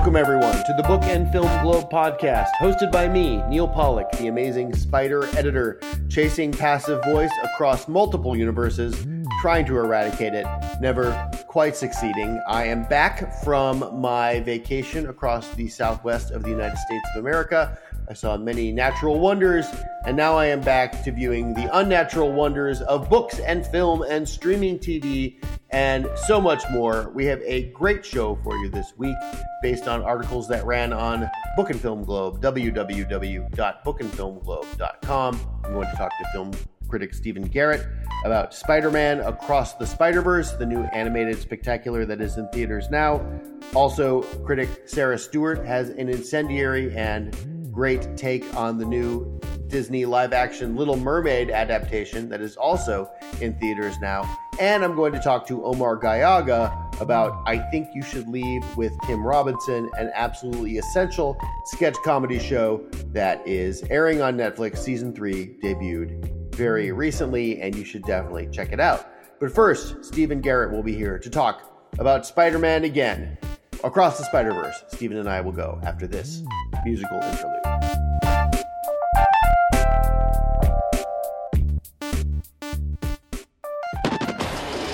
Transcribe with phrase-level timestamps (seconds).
[0.00, 4.28] Welcome, everyone, to the Book and Film Globe podcast, hosted by me, Neal Pollack, the
[4.28, 9.06] amazing spider editor, chasing passive voice across multiple universes,
[9.42, 10.46] trying to eradicate it,
[10.80, 11.12] never
[11.48, 12.40] quite succeeding.
[12.48, 17.78] I am back from my vacation across the southwest of the United States of America.
[18.10, 19.66] I saw many natural wonders,
[20.04, 24.28] and now I am back to viewing the unnatural wonders of books and film and
[24.28, 25.40] streaming TV
[25.70, 27.12] and so much more.
[27.14, 29.14] We have a great show for you this week
[29.62, 35.40] based on articles that ran on Book and Film Globe, www.bookandfilmglobe.com.
[35.64, 36.50] I'm going to talk to film
[36.88, 37.86] critic Stephen Garrett
[38.24, 42.90] about Spider Man Across the Spider Verse, the new animated spectacular that is in theaters
[42.90, 43.24] now.
[43.72, 47.32] Also, critic Sara Stewart has an incendiary and
[47.72, 53.54] great take on the new Disney live action Little Mermaid adaptation that is also in
[53.58, 54.38] theaters now.
[54.58, 58.92] And I'm going to talk to Omar Gallaga about I Think You Should Leave with
[59.06, 64.78] Tim Robinson, an absolutely essential sketch comedy show that is airing on Netflix.
[64.78, 69.08] Season 3 debuted very recently, and you should definitely check it out.
[69.38, 73.38] But first, Stephen Garrett will be here to talk about Spider Man again.
[73.82, 76.42] Across the Spider Verse, Stephen and I will go after this
[76.84, 77.62] musical interlude.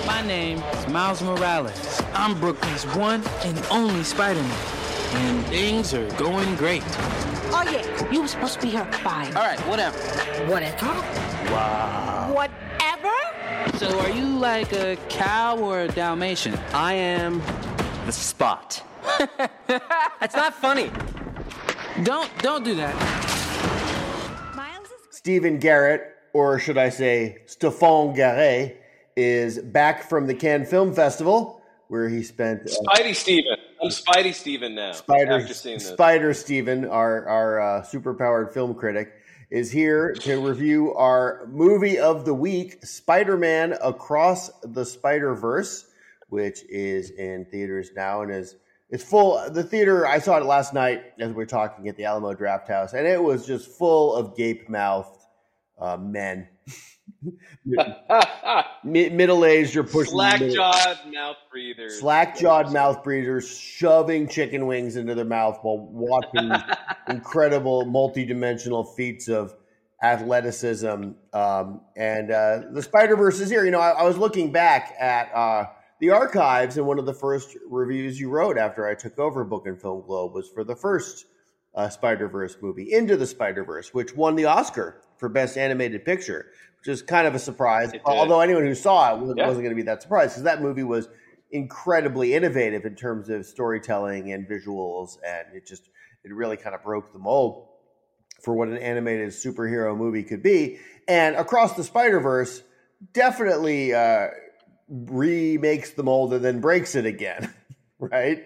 [0.06, 2.02] My name is Miles Morales.
[2.14, 4.50] I'm Brooklyn's one and only Spider-Man.
[5.14, 6.82] And things are going great.
[7.48, 9.36] Oh yeah, you were supposed to be here at five.
[9.36, 9.96] All right, whatever.
[10.50, 10.86] Whatever.
[11.52, 12.32] Wow.
[12.34, 13.78] Whatever?
[13.78, 16.54] So are you like a cow or a Dalmatian?
[16.72, 17.40] I am
[18.04, 18.82] the spot.
[19.68, 20.90] That's not funny.
[22.02, 22.94] Don't don't do that.
[24.54, 28.82] Miles is Stephen Garrett, or should I say Stephane Garret,
[29.16, 33.56] is back from the Cannes Film Festival, where he spent uh, Spidey Stephen.
[33.82, 34.92] I'm Spidey Stephen now.
[34.92, 35.78] Spider after.
[35.78, 39.14] Spider Stephen, our our uh, superpowered film critic,
[39.50, 45.86] is here to review our movie of the week, Spider-Man Across the Spider-Verse,
[46.28, 48.56] which is in theaters now and is
[48.90, 49.50] it's full.
[49.50, 52.92] The theater I saw it last night as we were talking at the Alamo Drafthouse,
[52.92, 55.20] and it was just full of gape mouthed
[55.78, 56.48] uh, men.
[58.84, 62.00] Middle-aged or pushing slack jawed mouth breathers.
[62.00, 66.50] slack jawed mouth breathers shoving chicken wings into their mouth while watching
[67.08, 69.54] incredible multi-dimensional feats of
[70.02, 71.10] athleticism.
[71.32, 73.64] Um, and uh, the Spider Verse is here.
[73.64, 75.66] You know, I, I was looking back at uh,
[76.00, 79.66] the archives, and one of the first reviews you wrote after I took over Book
[79.66, 81.26] and Film Globe was for the first
[81.74, 86.04] uh, Spider Verse movie, Into the Spider Verse, which won the Oscar for Best Animated
[86.04, 86.46] Picture,
[86.80, 87.92] which is kind of a surprise.
[88.04, 89.46] Although anyone who saw it wasn't Yeah.
[89.52, 91.08] going to be that surprised because that movie was
[91.50, 95.88] incredibly innovative in terms of storytelling and visuals, and it just
[96.24, 97.68] it really kind of broke the mold
[98.42, 100.78] for what an animated superhero movie could be.
[101.08, 102.62] And Across the Spider Verse
[103.12, 104.28] definitely uh,
[104.88, 107.52] remakes the mold and then breaks it again,
[107.98, 108.44] right?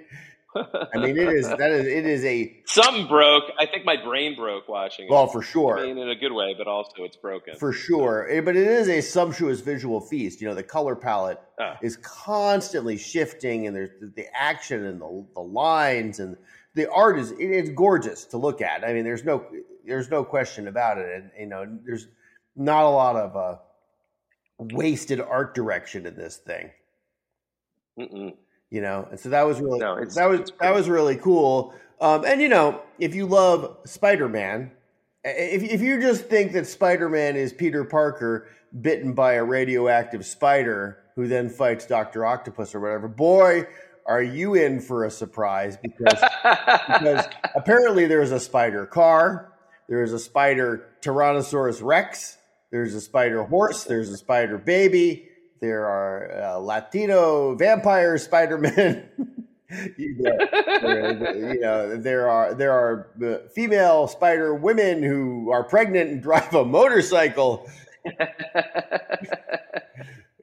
[0.57, 3.45] I mean, it is that is it is a Something broke.
[3.57, 5.11] I think my brain broke watching it.
[5.11, 5.79] well for sure.
[5.79, 7.55] I mean, in a good way, but also it's broken.
[7.57, 10.41] For sure, Eh, but it is a sumptuous visual feast.
[10.41, 11.79] You know, the color palette Ah.
[11.83, 16.37] is constantly shifting, and there's the- the action and the, the lines, and
[16.75, 18.83] the art is it- it's gorgeous to look at.
[18.85, 19.47] I mean, there's no
[19.87, 22.09] there's no question about it, and you know, there's
[22.57, 23.59] not a lot of uh,
[24.61, 26.71] wasted art direction in this thing.
[27.99, 28.35] Mm-mm.
[28.71, 31.75] You know, and so that was really No, it's- that was that was really cool.
[32.01, 34.71] Um, and you know, if you love Spider Man,
[35.25, 38.49] if if you just think that Spider Man is Peter Parker
[38.81, 43.67] bitten by a radioactive spider who then fights Doctor Octopus or whatever, boy,
[44.07, 47.27] are you in for a surprise because because
[47.57, 49.53] apparently there's a spider car,
[49.89, 52.39] there's a spider Tyrannosaurus Rex,
[52.71, 55.29] there's a spider horse, there's a spider baby,
[55.61, 59.09] there are uh, Latino vampire Spider Men.
[59.99, 60.37] you, know,
[60.81, 66.23] there- you know, there are there are uh, female spider women who are pregnant and
[66.23, 67.69] drive a motorcycle.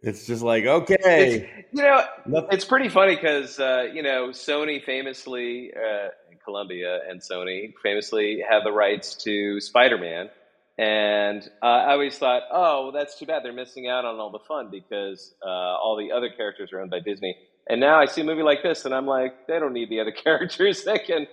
[0.03, 4.81] It's just like okay, you know, Nothing- it's pretty funny because uh, you know Sony
[4.83, 6.09] famously, uh,
[6.45, 10.29] Columbia and Sony famously have the rights to Spider-Man,
[10.77, 13.43] and uh, I always thought, oh, well, that's too bad.
[13.43, 16.91] They're missing out on all the fun because uh, all the other characters are owned
[16.91, 17.35] by Disney.
[17.69, 19.99] And now I see a movie like this, and I'm like, they don't need the
[19.99, 20.83] other characters.
[20.83, 21.27] They can,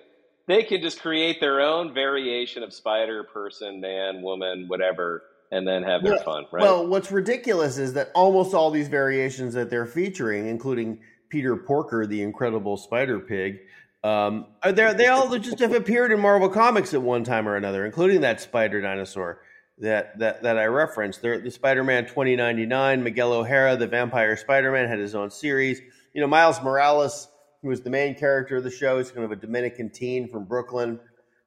[0.49, 5.83] they can just create their own variation of Spider, person, man, woman, whatever, and then
[5.83, 6.63] have their Well- fun, right?
[6.63, 12.07] Well, what's ridiculous is that almost all these variations that they're featuring, including Peter Porker,
[12.07, 13.59] the incredible spider pig,
[14.05, 17.57] Um, are there they all just have appeared in Marvel Comics at one time or
[17.57, 19.41] another, including that spider dinosaur
[19.79, 21.23] that that that I referenced.
[21.23, 25.81] There, the Spider-Man 2099, Miguel O'Hara, the Vampire Spider-Man, had his own series.
[26.13, 27.29] You know, Miles Morales,
[27.63, 30.45] who was the main character of the show, is kind of a Dominican teen from
[30.45, 31.01] Brooklyn,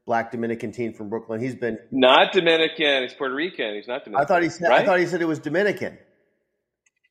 [0.05, 1.39] black Dominican teen from Brooklyn.
[1.39, 1.77] He's been.
[1.91, 3.03] Not Dominican.
[3.03, 3.75] He's Puerto Rican.
[3.75, 4.25] He's not Dominican.
[4.25, 4.69] I thought he said.
[4.69, 4.81] right?
[4.81, 5.97] I thought he said it was Dominican.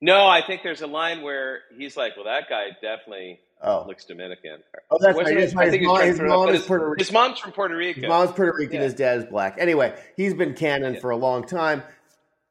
[0.03, 4.05] No, I think there's a line where he's like, "Well, that guy definitely Oh, looks
[4.05, 4.59] Dominican."
[4.91, 5.29] oh, that's right.
[5.29, 5.41] it?
[5.41, 5.69] That's right.
[5.69, 6.99] I think His mom, his throw it out, mom is Puerto Rican.
[7.05, 8.01] his mom's from Puerto Rico.
[8.01, 8.77] His mom's Puerto Rican.
[8.77, 8.83] Yeah.
[8.83, 9.57] His dad is black.
[9.59, 11.01] Anyway, he's been canon Yeah.
[11.01, 11.83] for a long time.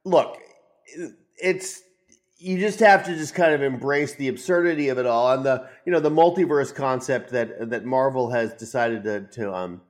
[0.04, 0.38] Look,
[1.42, 1.82] it's
[2.38, 5.68] you just have to just kind of embrace the absurdity of it all and the
[5.86, 9.82] you know the multiverse concept that that Marvel has decided to to um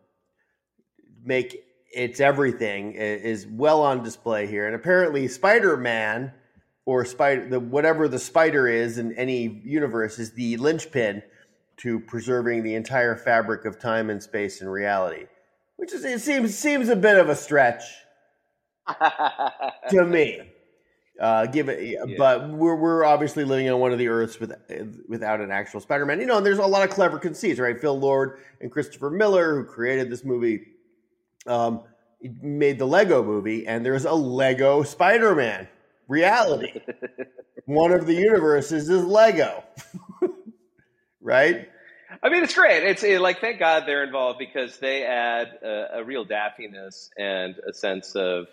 [1.24, 1.64] make
[1.94, 4.66] its everything is well on display here.
[4.68, 6.34] And apparently, Spider Man
[6.86, 11.22] or spider the whatever the spider is in any universe is the linchpin
[11.78, 15.26] to preserving the entire fabric of time and space and reality.
[15.78, 17.84] Which is it seems seems a bit of a stretch
[19.90, 20.52] to me.
[21.20, 24.54] Uh, give it, but we're we're obviously living on one of the Earths with,
[25.08, 26.20] without an actual Spider-Man.
[26.20, 27.80] You know, and there's a lot of clever conceits, right?
[27.80, 30.66] Phil Lord and Christopher Miller, who created this movie,
[31.48, 31.84] um,
[32.42, 35.68] made the Lego movie, and there's a Lego Spider-Man
[36.08, 36.80] reality.
[37.66, 39.64] one of the universes is Lego,
[41.22, 41.70] right?
[42.24, 42.84] I mean, it's great.
[42.84, 47.56] It's it, like thank God they're involved because they add a, a real daffiness and
[47.68, 48.48] a sense of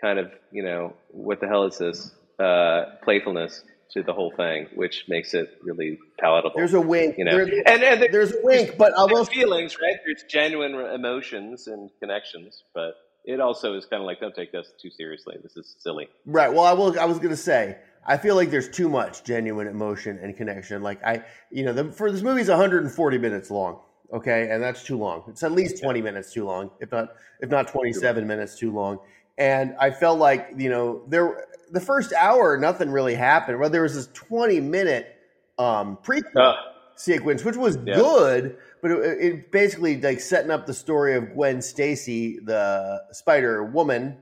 [0.00, 3.62] kind of you know what the hell is this uh, playfulness
[3.92, 6.52] to the whole thing, which makes it really palatable.
[6.56, 7.16] There's a wink.
[7.18, 9.96] you know, There- and and there's a wink, but I will there's feelings, right?
[10.04, 12.94] There's genuine emotions and connections, but
[13.28, 15.36] it also is kind of like don't take this too seriously.
[15.42, 16.08] This is silly.
[16.24, 16.52] Right.
[16.52, 16.98] Well, I will.
[16.98, 17.76] I was going to say.
[18.06, 20.82] I feel like there's too much genuine emotion and connection.
[20.82, 23.80] Like I, you know, the, for this movie's 140 minutes long.
[24.10, 25.24] Okay, and that's too long.
[25.28, 27.10] It's at least 20 minutes too long, if not
[27.40, 28.98] if not 27 minutes too long.
[29.36, 33.60] And I felt like you know there the first hour nothing really happened.
[33.60, 35.14] Well, there was this 20 minute
[35.58, 36.54] um, prequel Uh,
[36.96, 37.96] sequence, which was Yeah.
[37.96, 43.64] good, but it, it basically like setting up the story of Gwen Stacy, the Spider
[43.64, 44.16] Woman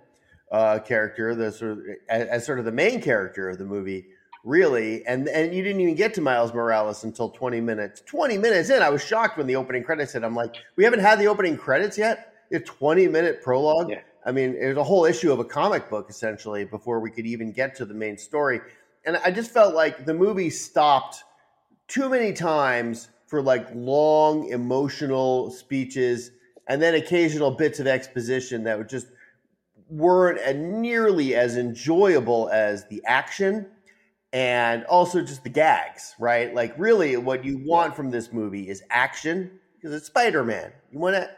[0.53, 4.06] uh, character, the sort of as, as sort of the main character of the movie,
[4.44, 5.05] really.
[5.06, 8.03] And and you didn't even get to Miles Morales until twenty minutes.
[8.06, 10.23] Twenty minutes in, I was shocked when the opening credits hit.
[10.23, 12.35] I'm like, we haven't had the opening credits yet.
[12.53, 13.91] A twenty minute prologue.
[13.91, 14.00] Yeah.
[14.25, 17.26] I mean, it was a whole issue of a comic book essentially before we could
[17.26, 18.61] even get to the main story.
[19.05, 21.23] And I just felt like the movie stopped
[21.87, 26.31] too many times for like long emotional speeches
[26.69, 29.08] and then occasional bits of exposition that would just
[29.88, 33.67] weren't nearly as enjoyable as the action
[34.32, 36.55] and also just the gags, right?
[36.55, 40.72] Like really what you want from this movie is action because it's Spider-Man.
[40.90, 41.31] You want to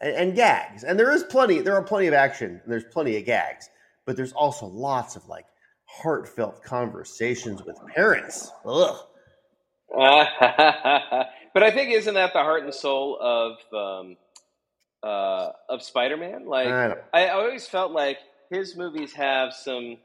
[0.00, 0.84] and, and gags.
[0.84, 3.68] And there is plenty there are plenty of action and there's plenty of gags,
[4.04, 5.46] but there's also lots of like
[5.84, 8.52] heartfelt conversations with parents.
[8.64, 8.96] Ugh.
[11.54, 14.16] but I think isn't that the heart and soul of um,
[15.02, 16.46] uh, of Spider-Man?
[16.46, 18.18] Like I I, I always felt like
[18.50, 19.98] his movies have some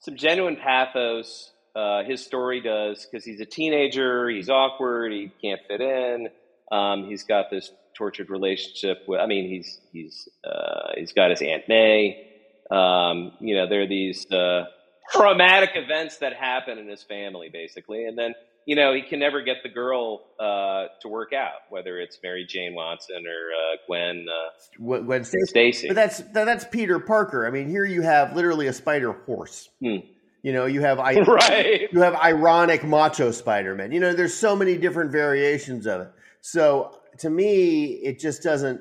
[0.00, 1.52] some genuine pathos.
[1.76, 4.28] Uh, his story does because he's a teenager.
[4.28, 5.12] He's awkward.
[5.12, 6.28] He can't fit in.
[6.72, 9.20] Um, he's got this tortured relationship with.
[9.20, 12.26] I mean, he's he's uh, he's got his Aunt May.
[12.70, 14.64] Um, you know, there are these uh,
[15.12, 18.34] traumatic events that happen in his family, basically, and then
[18.66, 22.46] you know he can never get the girl uh, to work out, whether it's Mary
[22.48, 25.46] Jane Watson or uh, Gwen uh, Gwen Stacy.
[25.46, 25.88] Stacy.
[25.88, 27.46] But that's that's Peter Parker.
[27.46, 29.68] I mean, here you have literally a spider horse.
[29.82, 29.96] Hmm.
[30.42, 31.88] You know, you have I, right.
[31.92, 33.92] you have ironic macho Spider-Man.
[33.92, 36.12] You know, there's so many different variations of it.
[36.40, 38.80] So to me, it just doesn't.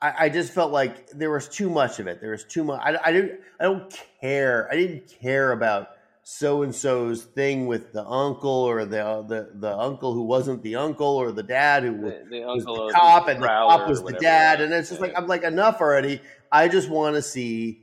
[0.00, 2.20] I, I just felt like there was too much of it.
[2.20, 2.80] There was too much.
[2.82, 3.40] I, I didn't.
[3.60, 4.68] I don't care.
[4.70, 5.88] I didn't care about
[6.26, 10.74] so and so's thing with the uncle or the the the uncle who wasn't the
[10.76, 14.02] uncle or the dad who was The, the was the cop and the cop was
[14.02, 15.08] the dad, and it's just Yeah.
[15.08, 16.20] like I'm like enough already.
[16.50, 17.82] I just want to see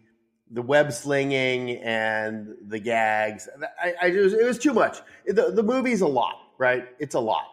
[0.50, 3.48] the web slinging and the gags.
[3.82, 4.98] I, I just it was too much.
[5.28, 6.88] The the movie's a lot, right?
[7.00, 7.46] It's a lot.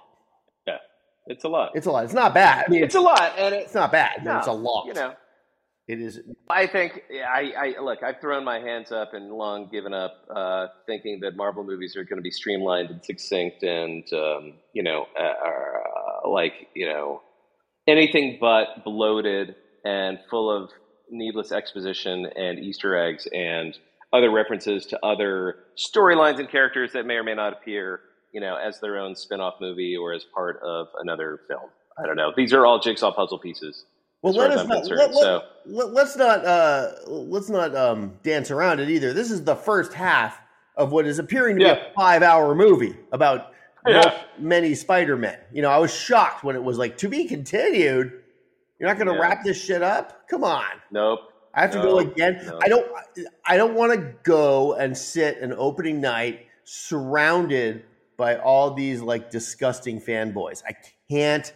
[0.67, 0.79] yeah,
[1.27, 1.73] it's a lot.
[1.75, 2.05] It's a lot.
[2.05, 2.65] It's not bad.
[2.67, 4.87] I mean, It's a lot, and it, it's not bad, no, it's a lot.
[4.87, 5.15] You know,
[5.89, 6.21] it is.
[6.51, 8.03] I think I, I look.
[8.03, 12.05] I've thrown my hands up and long given up, uh, thinking that Marvel movies are
[12.05, 15.83] going to be streamlined and succinct, and um, you know, uh, are,
[16.27, 17.23] uh, like you know,
[17.87, 20.71] anything but bloated and full of
[21.11, 23.79] needless exposition and Easter eggs and
[24.13, 28.01] other references to other storylines and characters that may or may not appear,
[28.35, 31.71] you know, as their own spin-off movie or as part of another film.
[31.99, 32.33] I don't know.
[32.37, 33.85] These are all jigsaw puzzle pieces.
[34.23, 38.81] Well, let us not let, so- let, us not uh, let's not um, dance around
[38.81, 39.13] it either.
[39.13, 40.41] This is the first half
[40.77, 43.53] of what is appearing to be a five-hour movie about
[43.87, 44.17] Yeah.
[44.39, 45.39] many Spider-Men.
[45.53, 48.13] You know, I was shocked when it was like to be continued.
[48.79, 49.21] You're not going to Yeah.
[49.21, 50.29] wrap this shit up?
[50.29, 50.65] Come on.
[50.91, 51.21] Nope.
[51.55, 52.53] I have to go again.
[52.63, 52.87] I don't.
[53.47, 57.85] I don't want to go and sit an opening night surrounded
[58.17, 60.63] by all these like disgusting fanboys.
[60.69, 60.75] I
[61.11, 61.53] can't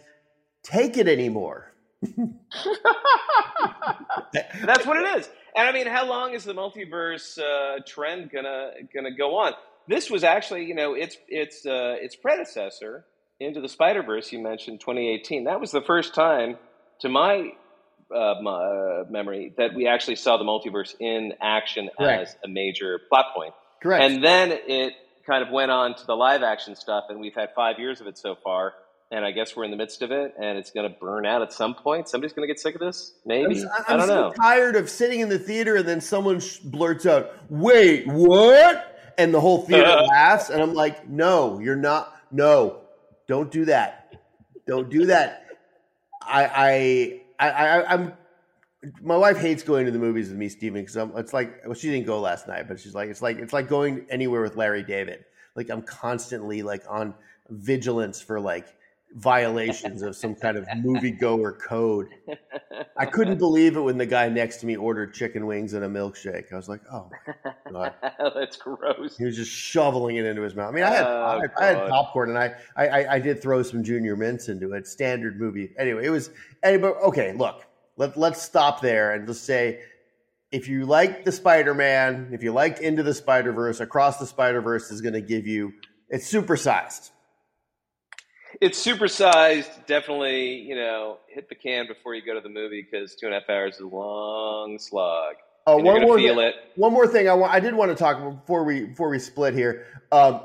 [0.63, 1.72] take it anymore.
[4.65, 5.29] That's what it is.
[5.55, 9.53] And I mean, how long is the multiverse uh, trend gonna gonna go on?
[9.87, 13.05] This was actually, you know, its its uh, its predecessor
[13.39, 14.31] into the Spider Verse.
[14.31, 15.45] You mentioned 2018.
[15.45, 16.57] That was the first time,
[17.01, 17.51] to my,
[18.13, 22.29] uh, my uh, memory, that we actually saw the multiverse in action Correct.
[22.29, 23.53] as a major plot point.
[23.81, 24.03] Correct.
[24.03, 24.93] And then it
[25.25, 28.07] kind of went on to the live action stuff, and we've had five years of
[28.07, 28.73] it so far.
[29.13, 31.43] And I guess we're in the midst of it, and it's going to burn out
[31.43, 32.09] at some point.
[32.09, 33.59] Somebody's going to get sick of this, I'm, maybe.
[33.59, 34.33] s- I I'm don't so know.
[34.33, 38.89] tired of sitting in the theater and then someone sh- blurts out, "Wait, what?"
[39.19, 42.11] and the whole theater laughs, and I'm like, "No, you're not.
[42.31, 42.81] No,
[43.27, 44.15] don't do that.
[44.65, 45.45] Don't do that."
[46.25, 48.13] I, I, I, I I'm.
[49.01, 51.91] My wife hates going to the movies with me, Stephen, because it's like well, she
[51.91, 54.81] didn't go last night, but she's like, it's like it's like going anywhere with Larry
[54.81, 55.23] David.
[55.55, 57.13] Like I'm constantly like on
[57.49, 58.65] vigilance for like
[59.15, 62.07] violations of some kind of moviegoer code.
[62.97, 65.87] I couldn't believe it when the guy next to me ordered chicken wings and a
[65.87, 66.51] milkshake.
[66.51, 67.09] I was like, oh.
[68.35, 69.17] That's gross.
[69.17, 70.69] He was just shoveling it into his mouth.
[70.69, 73.41] I mean, I had, Oh, I, had I had popcorn and I, I, I- did
[73.41, 74.87] throw some junior mints into it.
[74.87, 75.73] Standard movie.
[75.77, 76.29] Anyway, it was.
[76.63, 77.65] Anyway, okay, look,
[77.97, 79.79] let, let's stop there and just say
[80.51, 84.25] if you like the Spider Man, if you liked Into the Spider Verse, Across the
[84.27, 85.73] Spider Verse is going to give you.
[86.09, 87.11] It's supersized.
[88.63, 89.85] It's supersized.
[89.87, 93.35] Definitely, you know, hit the can before you go to the movie because two and
[93.35, 95.35] a half hours is a long slog.
[95.67, 96.55] Oh, And one more feel thing, it.
[96.75, 97.53] one more thing I want.
[97.53, 99.85] I did want to talk before we before we split here.
[100.13, 100.41] Um,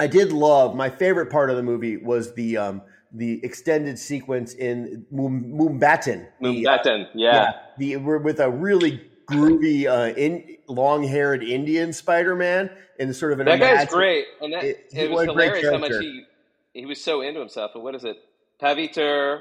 [0.00, 4.54] I did love my favorite part of the movie was the um, the extended sequence
[4.54, 5.06] in.
[5.12, 7.52] The, uh, Mumbattan, yeah.
[7.78, 13.60] the with a really groovy, uh, in long-haired Indian Spider-Man in sort of an That
[13.60, 16.24] guy's great, and that, It- it, was was a great hilarious how much he
[16.78, 17.72] he was so into himself.
[17.74, 18.16] And what is it,
[18.62, 19.40] Paviter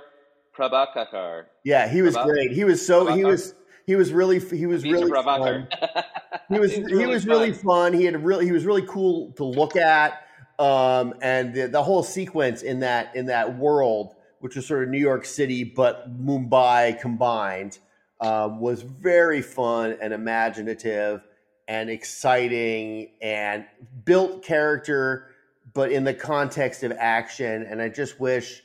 [0.57, 1.45] Prabhakar?
[1.63, 2.51] Yeah, he was Prabha- great.
[2.51, 3.53] He was so he was
[3.85, 5.69] he was really he was Peter really Prabhakar.
[5.79, 6.03] fun.
[6.49, 7.91] he was He's he was really fun.
[7.91, 7.93] fun.
[7.93, 10.23] He had a really he was really cool to look at.
[10.59, 14.89] Um, and the, the whole sequence in that in that world, which was sort of
[14.89, 17.77] New York City but Mumbai combined,
[18.21, 21.21] um, was very fun and imaginative
[21.67, 23.65] and exciting and
[24.05, 25.27] built character,
[25.73, 27.63] but in the context of action.
[27.69, 28.61] And I just wish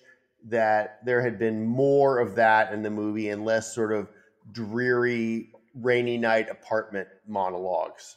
[0.49, 4.09] that there had been more of that in the movie and less sort of
[4.51, 8.17] dreary rainy night apartment monologues.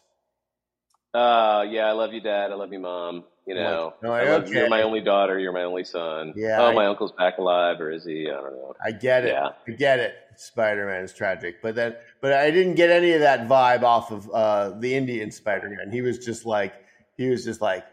[1.14, 2.52] Uh, yeah, I love you, Dad.
[2.52, 3.24] I love you, Mom.
[3.48, 4.54] You know, No, I love, okay.
[4.54, 5.38] you're my only daughter.
[5.38, 6.34] You're my only son.
[6.36, 8.28] Yeah, Oh, I- my uncle's back alive, or is he?
[8.28, 8.74] I don't know.
[8.84, 9.34] I get it.
[9.34, 9.50] Yeah.
[9.68, 10.16] I get it.
[10.36, 14.12] Spider Man is tragic, but then, but I didn't get any of that vibe off
[14.12, 15.92] of uh, the Indian Spider Man.
[15.92, 16.74] He was just like,
[17.18, 17.86] he was just like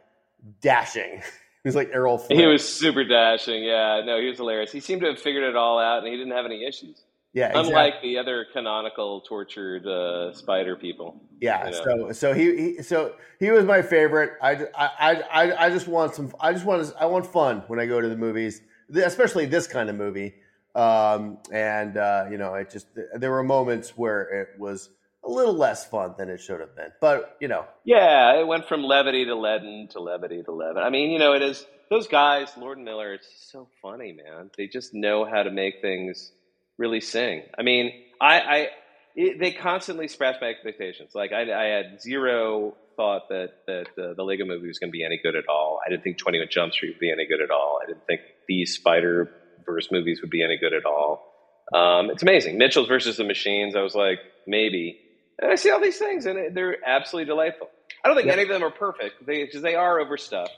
[0.60, 1.22] dashing.
[1.62, 2.18] he was like Errol.
[2.18, 2.38] Flynn.
[2.38, 3.64] He was super dashing.
[3.64, 4.72] Yeah, no, he was hilarious.
[4.72, 7.02] He seemed to have figured it all out, and he didn't have any issues.
[7.32, 7.68] yeah, exactly.
[7.68, 11.20] Unlike the other canonical tortured uh, spider people.
[11.40, 14.32] Yeah, you so so he, he so he was my favorite.
[14.42, 16.32] I, I, I, I just want some.
[16.40, 18.62] I just want I want fun when I go to the movies,
[18.94, 20.34] especially this kind of movie.
[20.74, 24.90] Um, and uh, you know, it just there were moments where it was
[25.24, 26.92] a little less fun than it should have been.
[27.00, 30.78] But you know, Yeah, it went from levity to leaden to levity to leaden.
[30.78, 33.14] I mean, you know, it is those guys, Lord and Miller.
[33.14, 34.50] It's so funny, man.
[34.56, 36.32] They just know how to make things
[36.78, 37.42] really sing.
[37.58, 38.68] I mean, I, I
[39.14, 41.10] it, they constantly scratch my expectations.
[41.14, 44.96] Like I, I had zero thought that that uh, the Lego movie was going to
[44.96, 45.80] be any good at all.
[45.86, 47.78] I didn't think Twenty One Jump Street would be any good at all.
[47.82, 49.30] I didn't think these Spider
[49.64, 51.28] Verse movies would be any good at all.
[51.72, 52.58] Um, it's amazing.
[52.58, 53.76] Mitchell's versus the Machines.
[53.76, 54.98] I was like, maybe.
[55.40, 57.68] And I see all these things, and they're absolutely delightful.
[58.04, 58.34] I don't think Yeah.
[58.34, 60.56] any of them are perfect because they are overstuffed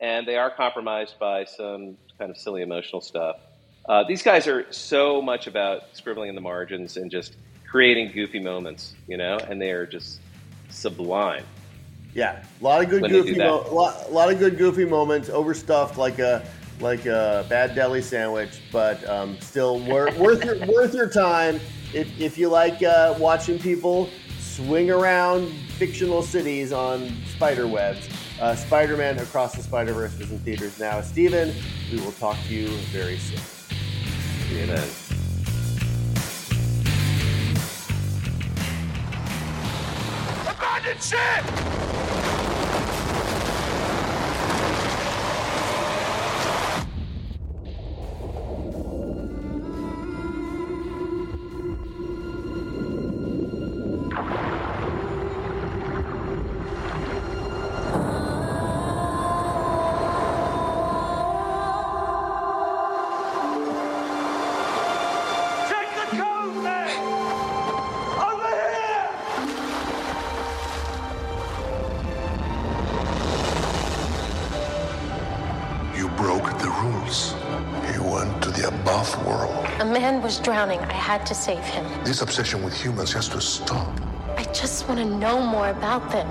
[0.00, 3.36] and they are compromised by some kind of silly emotional stuff.
[3.88, 7.36] Uh, these guys are so much about scribbling in the margins and just
[7.68, 10.20] creating goofy moments, you know, and they are just
[10.70, 11.44] sublime.
[12.14, 15.96] yeah, a lot of good When goofy, mo- lot, lot of good goofy moments, overstuffed
[15.98, 16.44] like a
[16.80, 21.60] like a bad deli sandwich, but um, still wor- worth your worth your time
[21.92, 25.48] if if you like uh, watching people swing around
[25.78, 28.08] fictional cities on spider webs.
[28.40, 31.00] Uh, Spider-Man Across the Spider-Verse is in theaters now.
[31.00, 31.54] Stephen,
[31.92, 33.38] we will talk to you very soon.
[33.38, 34.88] See you then.
[40.48, 42.33] Abandon ship!
[80.24, 80.78] Was drowning.
[80.78, 81.84] I had to save him.
[82.02, 84.00] This obsession with humans has to stop.
[84.38, 86.26] I just want to know more about them.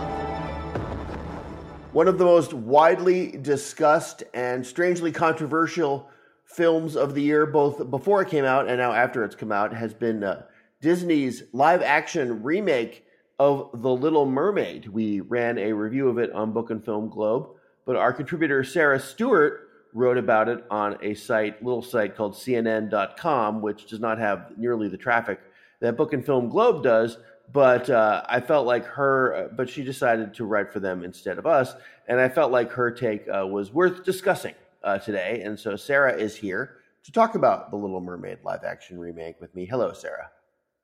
[1.91, 6.09] One of the most widely discussed and strangely controversial
[6.43, 9.75] films of the year, both before it came out and now after it's come out,
[9.75, 10.41] has been uh,
[10.81, 13.05] Disney's live action remake
[13.37, 14.87] of The Little Mermaid.
[14.87, 17.49] We ran a review of it on Book and Film Globe,
[17.85, 19.62] but our contributor Sara Stewart
[19.93, 24.87] wrote about it on a site, little site called CNN.com, which does not have nearly
[24.87, 25.39] the traffic
[25.79, 27.17] that Book and Film Globe does.
[27.51, 31.37] But uh, I felt like her, uh, but she decided to write for them instead
[31.37, 31.75] of us.
[32.07, 35.41] And I felt like her take uh, was worth discussing uh, today.
[35.43, 39.53] And so Sara is here to talk about The Little Mermaid live action remake with
[39.53, 39.65] me.
[39.65, 40.31] Hello, Sara.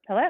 [0.07, 0.29] Hello.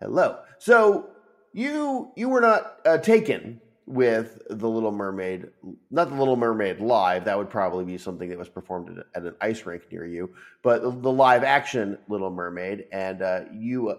[0.00, 0.38] Hello.
[0.58, 1.10] So
[1.52, 5.48] you you were not uh, taken with the Little Mermaid,
[5.90, 7.24] not the Little Mermaid live.
[7.24, 10.30] That would probably be something that was performed at, an ice rink near you,
[10.62, 12.84] but the, live action Little Mermaid.
[12.92, 13.96] And uh, you, uh,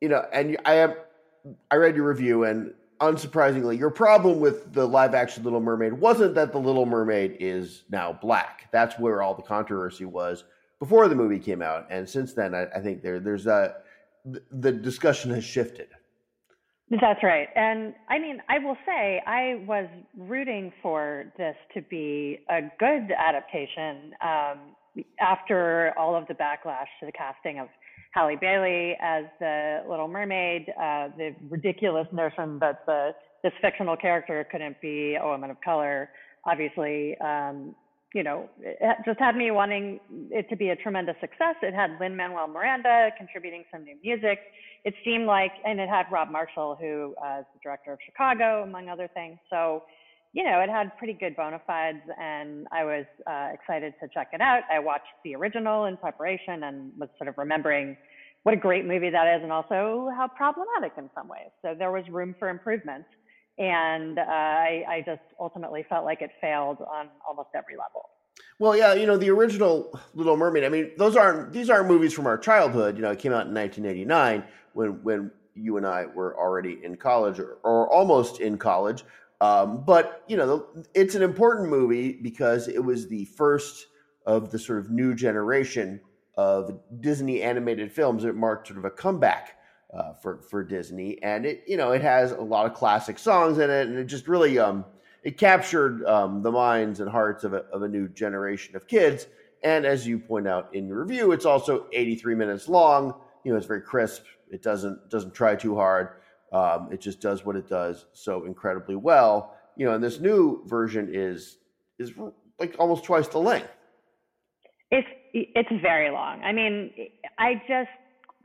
[0.00, 0.96] you know, and I have
[1.70, 6.34] I read your review, and unsurprisingly, your problem with the live action Little Mermaid wasn't
[6.34, 8.68] that the Little Mermaid is now black.
[8.72, 10.44] That's where all the controversy was
[10.78, 13.76] before the movie came out, and since then, I, I think there there's a
[14.50, 15.88] the discussion has shifted.
[16.90, 17.48] That's right.
[17.56, 23.10] And I mean, I will say I was rooting for this to be a good
[23.10, 27.68] adaptation um, after all of the backlash to the casting of
[28.14, 33.10] Halle Bailey as the Little Mermaid, uh, the ridiculous notion that the
[33.42, 36.08] this fictional character couldn't be a woman of color.
[36.46, 37.74] Obviously, um,
[38.16, 40.00] you know, it just had me wanting
[40.30, 41.54] it to be a tremendous success.
[41.60, 44.38] It had Lin Manuel Miranda contributing some new music.
[44.84, 48.62] It seemed like, and it had Rob Marshall, who uh, is the director of Chicago,
[48.62, 49.36] among other things.
[49.50, 49.82] So,
[50.32, 54.28] you know, it had pretty good bona fides, and I was uh, excited to check
[54.32, 54.62] it out.
[54.72, 57.98] I watched the original in preparation and was sort of remembering
[58.44, 61.50] what a great movie that is, and also how problematic in some ways.
[61.60, 63.04] So there was room for improvement,
[63.58, 68.10] and uh, I, I just ultimately felt like it failed on almost every level.
[68.58, 70.64] Well, yeah, you know the original Little Mermaid.
[70.64, 72.96] I mean, those aren't these aren't movies from our childhood.
[72.96, 76.96] You know, it came out in 1989 when when you and I were already in
[76.96, 79.04] college or, or almost in college.
[79.40, 83.86] Um, but you know, it's an important movie because it was the first
[84.26, 86.00] of the sort of new generation
[86.36, 88.24] of Disney animated films.
[88.24, 89.56] It marked sort of a comeback
[89.92, 93.58] uh, for for Disney, and it you know it has a lot of classic songs
[93.58, 94.84] in it, and it just really um,
[95.22, 99.26] it captured um, the minds and hearts of a, of a new generation of kids.
[99.62, 103.14] And as you point out in your review, it's also 83 minutes long.
[103.42, 104.24] You know, it's very crisp.
[104.50, 106.10] It doesn't doesn't try too hard.
[106.52, 109.56] Um, it just does what it does so incredibly well.
[109.76, 111.58] You know, and this new version is
[111.98, 112.12] is
[112.58, 113.68] like almost twice the length.
[114.90, 116.42] It's it's very long.
[116.42, 116.90] I mean,
[117.38, 117.90] I just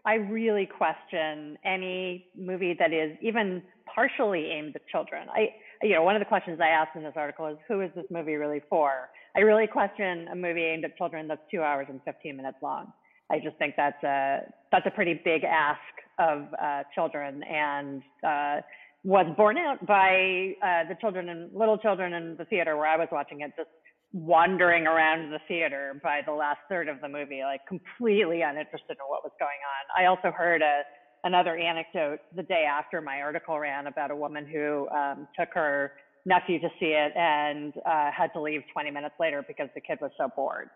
[0.06, 3.62] I really question any movie that is even
[3.94, 5.28] partially aimed at children.
[5.30, 5.50] I
[5.84, 8.06] you know, one of the questions I asked in this article is who is this
[8.12, 9.10] movie really for?
[9.36, 12.94] I really question a movie aimed at children that's 2 hours and 15 minutes long.
[13.32, 15.80] I just think that's a that's a pretty big ask
[16.20, 18.62] of uh, children and uh,
[19.04, 22.98] was borne out by uh, the children and little children in the theater where I
[22.98, 23.70] was watching it just
[24.14, 29.08] wandering around the theater by the last third of the movie, like completely uninterested in
[29.08, 30.04] what was going on.
[30.04, 30.82] I also heard a
[31.24, 35.92] another anecdote the day after my article ran about a woman who um, took her
[36.26, 40.00] nephew to see it and uh, had to leave 20 minutes later because the kid
[40.02, 40.70] was so bored.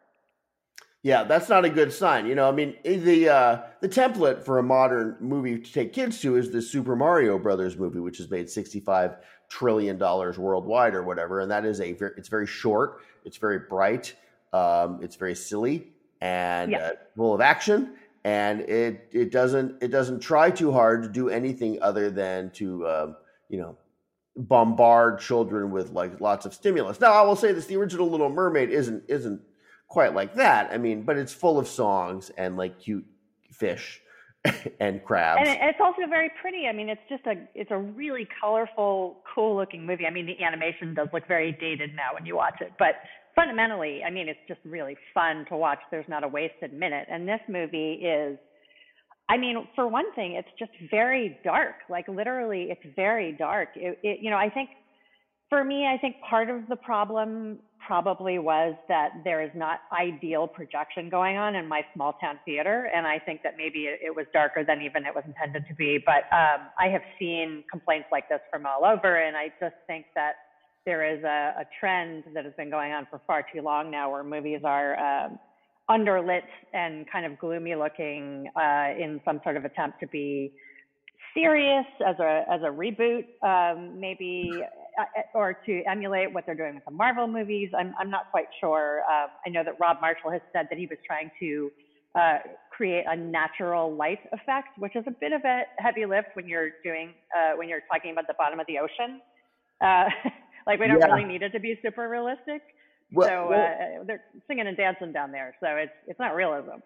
[1.05, 2.25] Yeah, that's not a good sign.
[2.25, 6.19] You know, I mean, the uh, the template for a modern movie to take kids
[6.21, 10.95] to is the Super Mario Brothers movie, which has made sixty five trillion dollars worldwide
[10.95, 14.15] or whatever, and that is a very, it's very short, it's very bright,
[14.51, 15.89] um, it's very silly
[16.21, 16.79] and Yeah.
[16.79, 17.91] uh, full of action,
[18.23, 22.87] and it it doesn't it doesn't try too hard to do anything other than to
[22.87, 23.15] um,
[23.47, 23.77] you know
[24.35, 26.99] bombard children with like lots of stimulus.
[26.99, 29.39] Now, I will say this: the original Little Mermaid isn't isn't
[29.87, 30.71] quite like that.
[30.71, 33.05] I mean, but it's full of songs and like cute
[33.51, 34.01] fish
[34.79, 35.41] and crabs.
[35.45, 36.67] And it's also very pretty.
[36.67, 40.05] I mean, it's just a it's a really colorful, cool looking movie.
[40.05, 42.95] I mean, the animation does look very dated now when you watch it, but
[43.35, 45.79] fundamentally, I mean, it's just really fun to watch.
[45.91, 47.07] There's not a wasted minute.
[47.09, 48.37] And this movie is
[49.27, 51.75] I mean, for one thing, it's just very dark.
[51.89, 53.69] Like literally, it's very dark.
[53.75, 54.69] It, it, you know, I think
[55.49, 60.47] for me, I think part of the problem probably was that there is not ideal
[60.47, 64.15] projection going on in my small town theater, and I think that maybe it, it
[64.15, 65.99] was darker than even it was intended to be.
[66.03, 70.05] But um, I have seen complaints like this from all over, and I just think
[70.15, 70.33] that
[70.85, 74.11] there is a, a trend that has been going on for far too long now,
[74.11, 75.39] where movies are um,
[75.89, 76.41] underlit
[76.73, 80.51] and kind of gloomy looking uh, in some sort of attempt to be
[81.35, 84.51] serious as a as a reboot, um, maybe,
[85.33, 87.69] or to emulate what they're doing with the Marvel movies.
[87.77, 89.01] I'm I'm not quite sure.
[89.09, 91.71] Um, I know that Rob Marshall has said that he was trying to
[92.15, 92.37] uh,
[92.71, 96.69] create a natural light effect, which is a bit of a heavy lift when you're
[96.83, 99.21] doing uh, when you're talking about the bottom of the ocean.
[99.81, 100.05] Uh,
[100.67, 101.07] like we don't Yeah.
[101.07, 102.61] really need it to be super realistic.
[103.11, 105.55] Well- so well- uh, they're singing and dancing down there.
[105.59, 106.79] So it's it's not realism.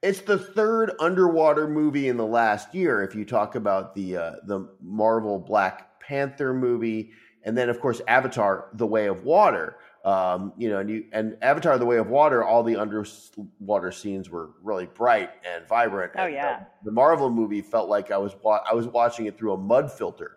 [0.00, 3.02] It's the third underwater movie in the last year.
[3.02, 7.10] If you talk about the uh, the Marvel Black Panther movie,
[7.44, 9.76] and then of course Avatar: The Way of Water.
[10.04, 14.30] Um, you know, and you and Avatar: The Way of Water, all the underwater scenes
[14.30, 16.12] were really bright and vibrant.
[16.16, 16.46] Oh, and, yeah.
[16.46, 19.58] uh, the Marvel movie felt like I was wa- I was watching it through a
[19.58, 20.36] mud filter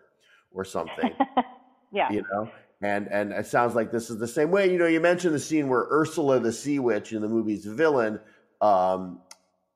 [0.52, 1.12] or something.
[1.94, 2.10] Yeah.
[2.10, 2.50] you know
[2.82, 5.38] and and it sounds like this is the same way you know you mentioned the
[5.38, 8.18] scene where ursula the sea witch in the movie's villain
[8.60, 9.20] um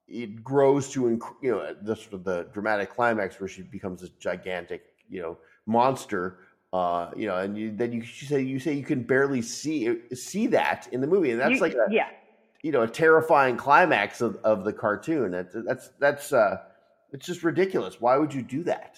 [0.09, 4.11] it grows to you know the sort of the dramatic climax where she becomes this
[4.19, 6.39] gigantic you know monster
[6.77, 9.79] uh you know and you, then you, you say you say you can barely see
[10.15, 12.09] see that in the movie and that's You- like a yeah.
[12.63, 16.57] you know a terrifying climax of, of the cartoon that's that's that's uh
[17.13, 18.93] it's just ridiculous why would you do that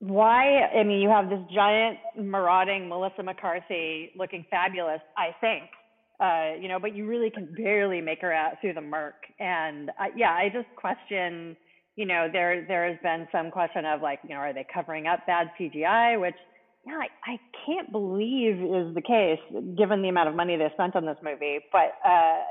[0.00, 0.42] Why?
[0.78, 1.96] I mean, you have this giant
[2.34, 5.64] marauding Melissa McCarthy looking fabulous, I think.
[6.20, 9.20] Uh, you know, but you really can barely make her out through the murk.
[9.40, 11.56] And I, yeah, I just question.
[11.96, 15.06] You know, there there has been some question of like, you know, are they covering
[15.06, 16.20] up bad CGI?
[16.20, 16.36] Which,
[16.86, 19.40] yeah, I, I can't believe is the case
[19.76, 21.58] given the amount of money they spent on this movie.
[21.72, 22.42] But uh,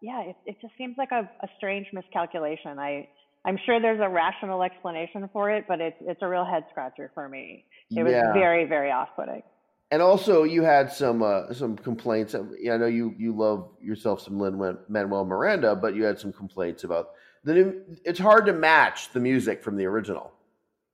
[0.00, 2.78] yeah, it, it just seems like a, a strange miscalculation.
[2.78, 3.08] I
[3.46, 7.10] I'm sure there's a rational explanation for it, but it's it's a real head scratcher
[7.14, 7.64] for me.
[7.96, 8.32] It was Yeah.
[8.32, 9.42] very very off putting.
[9.90, 12.34] And also, you had some uh, some complaints.
[12.34, 16.84] I know you you love yourself some Lin Manuel Miranda, but you had some complaints
[16.84, 17.10] about
[17.44, 17.82] the new.
[18.04, 20.32] It's hard to match the music from the original.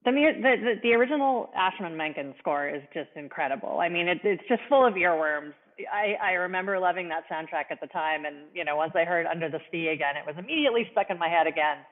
[0.05, 3.81] The, the the original Ashman Menken score is just incredible.
[3.81, 5.53] I mean, it, it's just full of earworms.
[5.93, 9.27] I I remember loving that soundtrack at the time, and you know, once I heard
[9.27, 11.85] Under the Sea again, it was immediately stuck in my head again.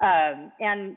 [0.00, 0.96] Um, and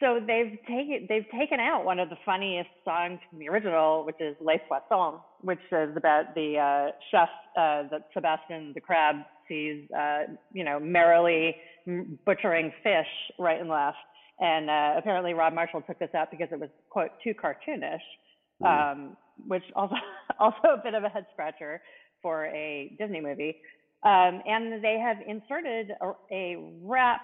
[0.00, 4.20] so they've taken they've taken out one of the funniest songs from the original, which
[4.20, 9.16] is Les Poissons, which is about the uh, chef uh, that Sebastian the crab
[9.48, 11.56] sees, uh, you know, merrily
[12.26, 13.06] butchering fish
[13.38, 13.96] right and left.
[14.40, 17.98] And uh, apparently Rob Marshall took this out because it was quote too cartoonish,
[18.64, 19.16] um,
[19.46, 19.94] which also
[20.40, 21.80] also a bit of a head scratcher
[22.20, 23.56] for a Disney movie.
[24.02, 27.22] Um, and they have inserted a, a rap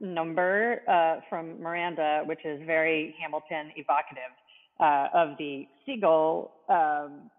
[0.00, 4.32] number uh, from Miranda, which is very Hamilton evocative
[4.80, 7.30] uh, of the seagull um,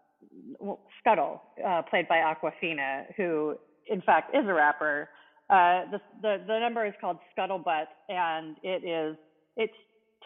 [0.99, 3.55] Scuttle, uh, played by Awkwafina, who
[3.87, 5.09] in fact is a rapper.
[5.49, 9.15] Uh, the, the the number is called Scuttlebutt, and it is
[9.57, 9.73] it's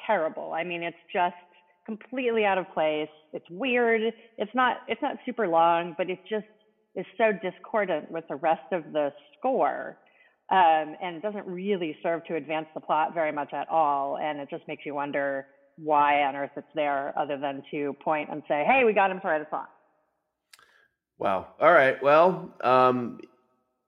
[0.06, 0.54] terrible.
[0.54, 1.36] I mean, it's just
[1.86, 3.10] completely out of place.
[3.34, 4.02] It's weird.
[4.38, 6.46] It's not it's not super long, but it just
[6.96, 9.98] is so discordant with the rest of the score
[10.52, 14.18] um, and doesn't really serve to advance the plot very much at all.
[14.18, 15.46] And it just makes you wonder
[15.78, 19.20] why on earth it's there, other than to point and say, "Hey, we got him
[19.22, 19.68] to write a song."
[21.18, 21.48] Wow.
[21.60, 22.02] All right.
[22.02, 23.20] Well, um,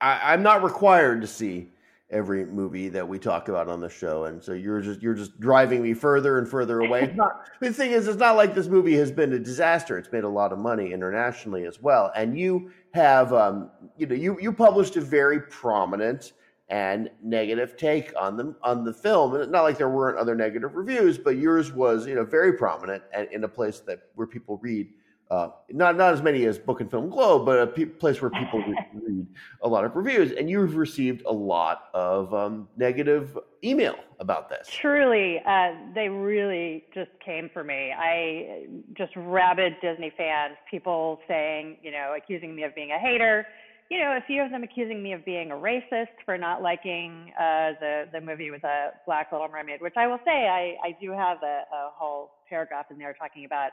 [0.01, 1.69] I, I'm not required to see
[2.09, 5.39] every movie that we talk about on the show, and so you're just you're just
[5.39, 7.13] driving me further and further away.
[7.15, 9.97] Not, the thing is, it's not like this movie has been a disaster.
[9.97, 14.15] It's made a lot of money internationally as well, and you have, um, you know,
[14.15, 16.33] you you published a very prominent
[16.71, 19.35] and negative take on them on the film.
[19.35, 23.03] And not like there weren't other negative reviews, but yours was, you know, very prominent
[23.13, 24.87] and in a place that where people read.
[25.31, 28.29] Uh, not not as many as Book and Film Globe, but a pe- place where
[28.31, 28.61] people
[28.93, 29.25] read
[29.61, 34.67] a lot of reviews, and you've received a lot of um, negative email about this.
[34.69, 37.93] Truly, uh, they really just came for me.
[37.97, 38.65] I
[38.97, 43.47] just rabid Disney fans, people saying, you know, accusing me of being a hater,
[43.89, 47.31] you know, a few of them accusing me of being a racist for not liking
[47.39, 50.97] uh, the the movie with a Black Little Mermaid, which I will say I I
[50.99, 53.71] do have a, a whole paragraph in there talking about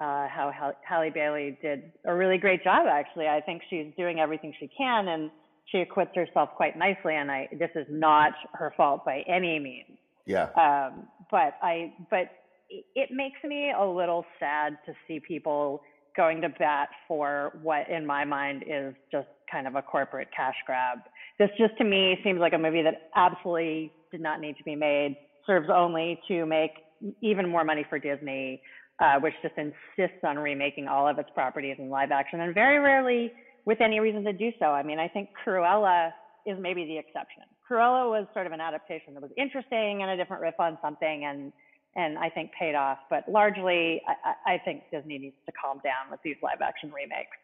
[0.00, 0.52] uh, how
[0.86, 2.86] Halle Bailey did a really great job.
[2.90, 5.30] Actually, I think she's doing everything she can, and
[5.72, 7.14] she acquits herself quite nicely.
[7.14, 9.98] And I this is not her fault by any means.
[10.26, 10.48] Yeah.
[10.56, 12.30] Um, but I but
[12.68, 15.82] it makes me a little sad to see people
[16.16, 20.54] going to bat for what in my mind is just kind of a corporate cash
[20.66, 20.98] grab.
[21.38, 24.74] This just to me seems like a movie that absolutely did not need to be
[24.74, 26.72] made, serves only to make
[27.20, 28.62] even more money for Disney,
[29.00, 32.78] uh, which just insists on remaking all of its properties in live action and very
[32.78, 33.32] rarely
[33.64, 34.66] with any reason to do so.
[34.66, 36.10] I mean, I think Cruella
[36.46, 37.42] is maybe the exception.
[37.68, 41.24] Cruella was sort of an adaptation that was interesting and a different riff on something
[41.24, 41.52] and
[41.96, 42.98] and I think paid off.
[43.08, 47.36] But largely, I, I think Disney needs to calm down with these live action remakes.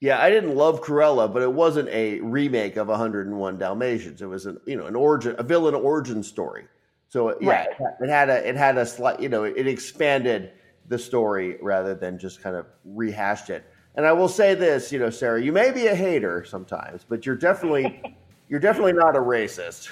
[0.00, 4.20] Yeah, I didn't love Cruella, but it wasn't a remake of 101 Dalmatians.
[4.20, 6.66] It was an you know an origin, a villain origin story.
[7.08, 7.68] So yeah, right.
[8.00, 10.52] it had a it had a slight you know it expanded
[10.88, 13.64] the story rather than just kind of rehashed it.
[13.94, 17.24] And I will say this, you know, Sara, you may be a hater sometimes, but
[17.24, 18.02] you're definitely
[18.48, 19.88] you're definitely not a racist.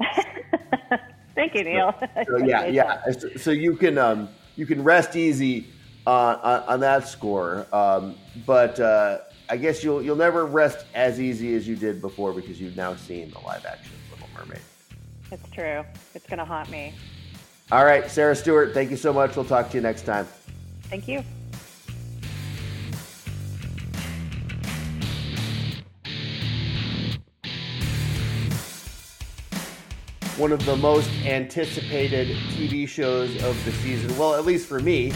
[1.34, 1.94] Thank you, Neil.
[2.26, 3.02] So, yeah, yeah.
[3.12, 5.68] So, so, you can um, you can rest easy
[6.06, 9.18] uh, on, on, that score, um, but uh,
[9.48, 12.96] I guess you'll you'll never rest as easy as you did before because you've now
[12.96, 14.62] seen the live action Little Mermaid.
[15.30, 15.84] It's true.
[16.14, 16.94] It's going to haunt me.
[17.72, 18.72] All right, Sara Stewart.
[18.74, 19.34] Thank you so much.
[19.34, 20.26] We'll talk to you next time.
[20.84, 21.24] Thank you.
[30.36, 35.10] one of the most anticipated TV shows of the season, well, at least for me,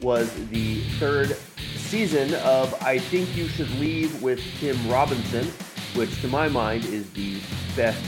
[0.00, 1.36] was the third
[1.76, 5.46] season of I Think You Should Leave with Tim Robinson,
[5.94, 7.38] which to my mind is the
[7.76, 8.02] best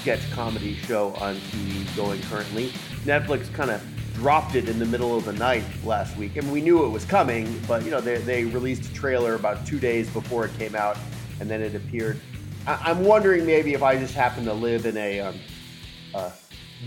[0.00, 2.72] sketch comedy show on TV going currently.
[3.04, 3.82] Netflix kind of
[4.14, 7.04] dropped it in the middle of the night last week, and we knew it was
[7.04, 10.74] coming, but you know they, they released a trailer about two days before it came
[10.74, 10.96] out,
[11.40, 12.18] and then it appeared.
[12.66, 15.38] I, am wondering maybe if I just happen to live in a um,
[16.14, 16.30] uh,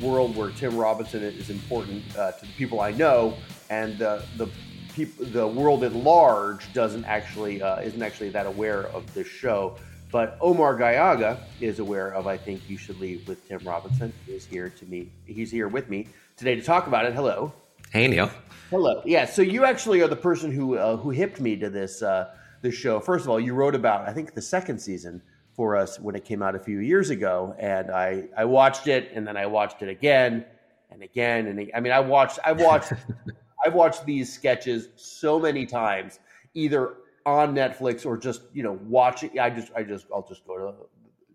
[0.01, 3.38] world where Tim Robinson is important uh, to the people I know,
[3.69, 4.49] and the the
[4.95, 9.77] people, the world at large doesn't actually uh, isn't actually that aware of this show.
[10.12, 12.28] But Omar Gallaga is aware of.
[12.28, 14.13] I think you should leave with Tim Robinson.
[14.28, 15.12] Is here to me.
[15.26, 17.13] He's here with me today to talk about it.
[17.13, 17.52] Hello.
[17.91, 18.32] Hey Neil.
[18.70, 19.02] Hello.
[19.06, 19.26] Yeah.
[19.26, 22.74] So you actually are the person who uh, who hipped me to this uh, this
[22.74, 23.00] show.
[23.00, 25.22] First of all, you wrote about I think the second season
[25.54, 29.12] for us when it came out a few years ago, and I I watched it,
[29.13, 30.46] and then I watched it again
[30.89, 32.93] and again, and I mean I watched I watched
[33.65, 36.20] I've watched these sketches so many times,
[36.54, 36.93] either
[37.27, 39.37] on Netflix or just you know watching.
[39.37, 40.73] I just I just I'll just go to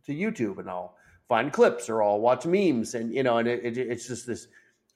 [0.07, 0.94] to YouTube and I'll
[1.28, 4.48] find clips or I'll watch memes, and you know, and it, it, it's just this.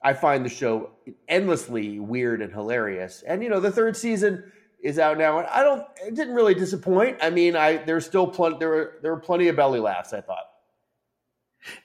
[0.03, 0.91] I find the show
[1.27, 4.51] endlessly weird and hilarious, and you know, the third season
[4.83, 5.85] is out now, and I don't.
[6.05, 7.19] It didn't really disappoint.
[7.21, 8.57] I mean, I there's still plenty.
[8.57, 10.13] There were there were plenty of belly laughs.
[10.13, 10.45] I thought.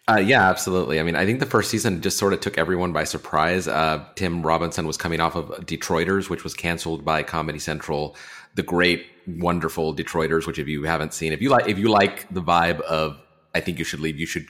[0.08, 1.00] Uh, yeah, absolutely.
[1.00, 3.66] I mean, I think the first season just sort of took everyone by surprise.
[3.66, 8.16] Uh, Tim Robinson was coming off of Detroiters, which was canceled by Comedy Central.
[8.54, 12.32] The great, wonderful Detroiters, which if you haven't seen, if you like, if you like
[12.32, 13.20] the vibe of,
[13.54, 14.18] I think you should leave.
[14.18, 14.46] You should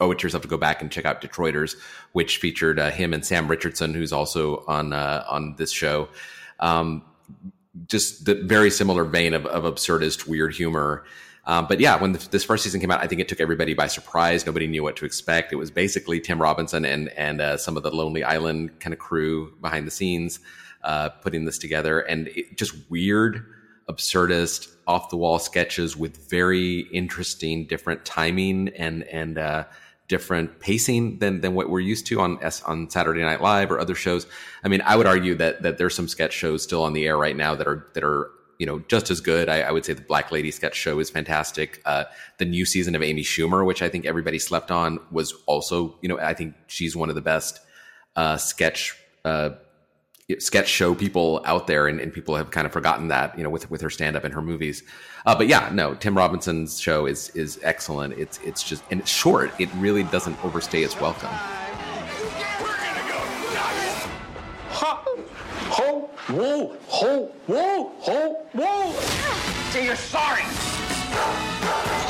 [0.00, 1.76] owe it to yourself to go back and check out Detroiters,
[2.12, 6.08] which featured uh, him and Sam Richardson, who's also on uh, on this show.
[6.60, 7.02] Um,
[7.88, 11.04] just the very similar vein of, of absurdist weird humor.
[11.44, 13.74] Um, but yeah, when the, this first season came out, I think it took everybody
[13.74, 14.44] by surprise.
[14.44, 15.52] Nobody knew what to expect.
[15.52, 18.98] It was basically Tim Robinson and and uh, some of the Lonely Island kind of
[18.98, 20.40] crew behind the scenes
[20.86, 23.44] uh, putting this together, and it, just weird,
[23.90, 29.64] absurdist, off the wall sketches with very interesting, different timing and and uh,
[30.08, 33.96] different pacing than than what we're used to on on Saturday Night Live or other
[33.96, 34.26] shows.
[34.62, 37.18] I mean, I would argue that that there's some sketch shows still on the air
[37.18, 39.48] right now that are that are you know just as good.
[39.48, 41.82] I, I would say the Black Lady sketch show is fantastic.
[41.84, 42.04] Uh,
[42.38, 46.08] the new season of Amy Schumer, which I think everybody slept on, was also you
[46.08, 47.58] know I think she's one of the best
[48.14, 49.50] uh, sketch uh,
[50.38, 53.50] sketch show people out there, and, and, people have kind of forgotten that, you know,
[53.50, 54.82] with with her stand up and her movies.
[55.24, 58.14] Uh, but yeah, no, Tim Robinson's show is is excellent.
[58.18, 59.52] It's it's just and it's short.
[59.60, 61.30] It really doesn't overstay its welcome.
[65.78, 68.92] Ho, whoa, ho, whoa, ho, whoa.
[69.70, 70.42] Say you're sorry.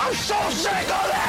[0.00, 1.23] I'm so sick of.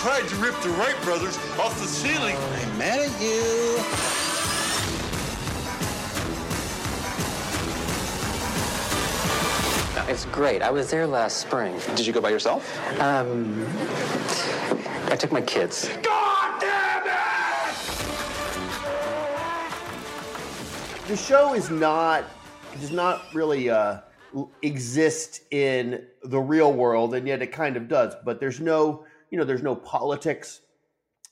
[0.00, 2.34] Tried to rip the Wright brothers off the ceiling.
[2.34, 3.76] I'm mad at you.
[10.10, 10.62] It's great.
[10.62, 11.78] I was there last spring.
[11.96, 12.66] Did you go by yourself?
[12.98, 13.66] Um,
[15.10, 15.90] I took my kids.
[16.02, 17.12] God damn it!
[21.08, 22.24] the show is not
[22.80, 23.98] does not really uh,
[24.62, 28.14] exist in the real world, and yet it kind of does.
[28.24, 30.60] But there's no, you know, there's no politics.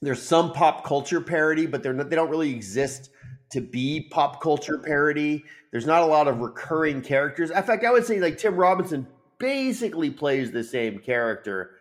[0.01, 3.11] There's some pop culture parody, but they're not, they don't really exist
[3.51, 5.45] to be pop culture parody.
[5.73, 7.51] There's not a lot of recurring characters.
[7.51, 9.07] In fact, I would say like Tim Robinson
[9.39, 11.73] basically plays the same character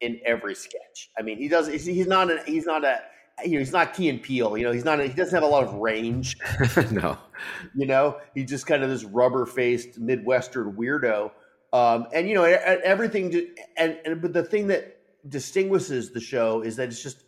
[0.00, 1.10] in every sketch.
[1.18, 1.66] I mean, he does.
[1.68, 3.00] He's not a he's not a
[3.42, 4.56] you know, he's not Key and Peele.
[4.56, 5.00] You know, he's not.
[5.00, 6.36] A, he doesn't have a lot of range.
[6.90, 7.18] no.
[7.74, 11.30] You know, he's just kind of this rubber faced Midwestern weirdo.
[11.72, 13.48] Um, and you know, everything.
[13.76, 14.93] And, and but the thing that
[15.28, 17.24] distinguishes the show is that it's just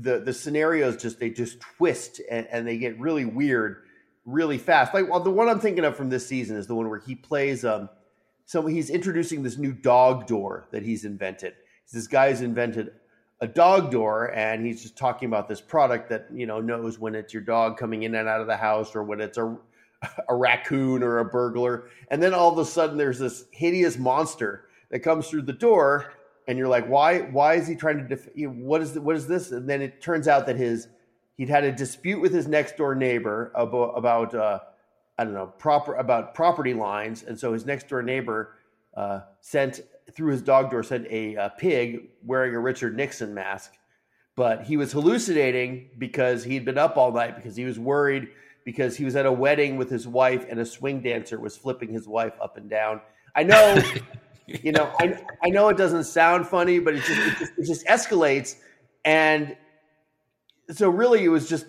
[0.00, 3.84] the the scenarios just they just twist and, and they get really weird
[4.24, 4.92] really fast.
[4.92, 7.14] Like well, the one I'm thinking of from this season is the one where he
[7.14, 7.88] plays um
[8.44, 11.54] so he's introducing this new dog door that he's invented.
[11.92, 12.92] This guy's invented
[13.40, 17.14] a dog door and he's just talking about this product that you know knows when
[17.14, 19.56] it's your dog coming in and out of the house or when it's a
[20.28, 24.68] a raccoon or a burglar and then all of a sudden there's this hideous monster
[24.90, 26.12] that comes through the door
[26.48, 29.00] and you're like why why is he trying to def- you know, what is the,
[29.00, 29.52] what is this?
[29.52, 30.88] And then it turns out that his
[31.36, 34.58] he'd had a dispute with his next door neighbor about about uh,
[35.16, 38.56] I don't know proper about property lines, and so his next door neighbor
[38.96, 39.80] uh, sent
[40.12, 43.74] through his dog door sent a, uh pig wearing a Richard Nixon mask,
[44.34, 48.28] but he was hallucinating because he'd been up all night because he was worried
[48.64, 51.90] because he was at a wedding with his wife and a swing dancer was flipping
[51.90, 53.00] his wife up and down.
[53.34, 53.80] I know,
[54.62, 57.66] you know, I I know it doesn't sound funny, but it just it just, it
[57.66, 58.56] just escalates
[59.04, 59.56] and
[60.70, 61.66] so really it was just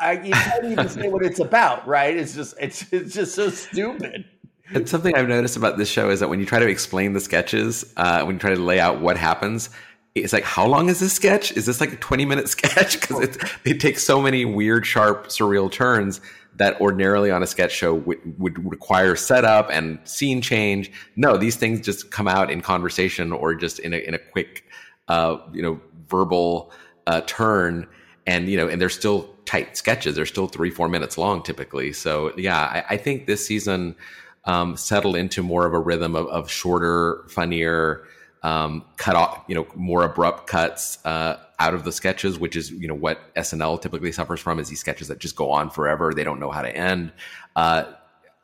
[0.00, 2.16] I you can't even say what it's about, right?
[2.16, 4.24] It's just it's it's just so stupid.
[4.72, 7.20] And something I've noticed about this show is that when you try to explain the
[7.20, 9.68] sketches, uh, when you try to lay out what happens,
[10.14, 11.52] it's like, how long is this sketch?
[11.56, 13.00] Is this like a 20 minute sketch?
[13.00, 16.20] Because it, they take so many weird, sharp, surreal turns
[16.56, 20.92] that ordinarily on a sketch show would, would require setup and scene change.
[21.16, 24.64] No, these things just come out in conversation or just in a, in a quick,
[25.08, 26.72] uh, you know, verbal
[27.06, 27.86] uh, turn.
[28.26, 30.14] And, you know, and they're still tight sketches.
[30.14, 31.92] They're still three, four minutes long typically.
[31.92, 33.96] So, yeah, I, I think this season
[34.44, 38.04] um, settled into more of a rhythm of, of shorter, funnier,
[38.42, 42.70] um, cut off, you know, more abrupt cuts uh, out of the sketches, which is
[42.70, 46.12] you know what SNL typically suffers from is these sketches that just go on forever.
[46.14, 47.12] They don't know how to end.
[47.54, 47.84] Uh,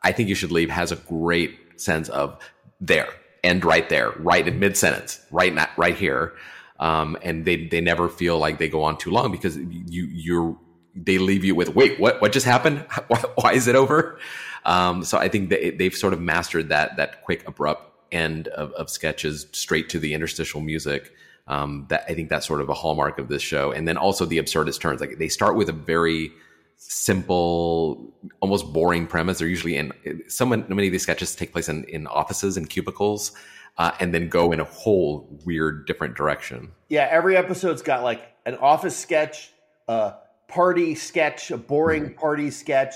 [0.03, 2.37] I think you should leave has a great sense of
[2.79, 3.09] there,
[3.43, 6.33] end right there, right in mid sentence, right na- right here,
[6.79, 10.57] um, and they they never feel like they go on too long because you you're
[10.95, 14.19] they leave you with wait what what just happened why, why is it over
[14.65, 18.71] um, so I think they, they've sort of mastered that that quick abrupt end of,
[18.73, 21.13] of sketches straight to the interstitial music.
[21.47, 24.25] Um, that I think that's sort of a hallmark of this show, and then also
[24.25, 24.99] the absurdist turns.
[24.99, 26.33] Like they start with a very
[26.75, 29.39] simple, almost boring premise.
[29.39, 29.93] They're usually in
[30.27, 33.31] so many of these sketches take place in, in offices and cubicles,
[33.77, 36.71] uh, and then go in a whole weird, different direction.
[36.89, 39.51] Yeah, every episode's got like an office sketch,
[39.87, 40.15] a
[40.47, 42.93] party sketch, a boring party sketch,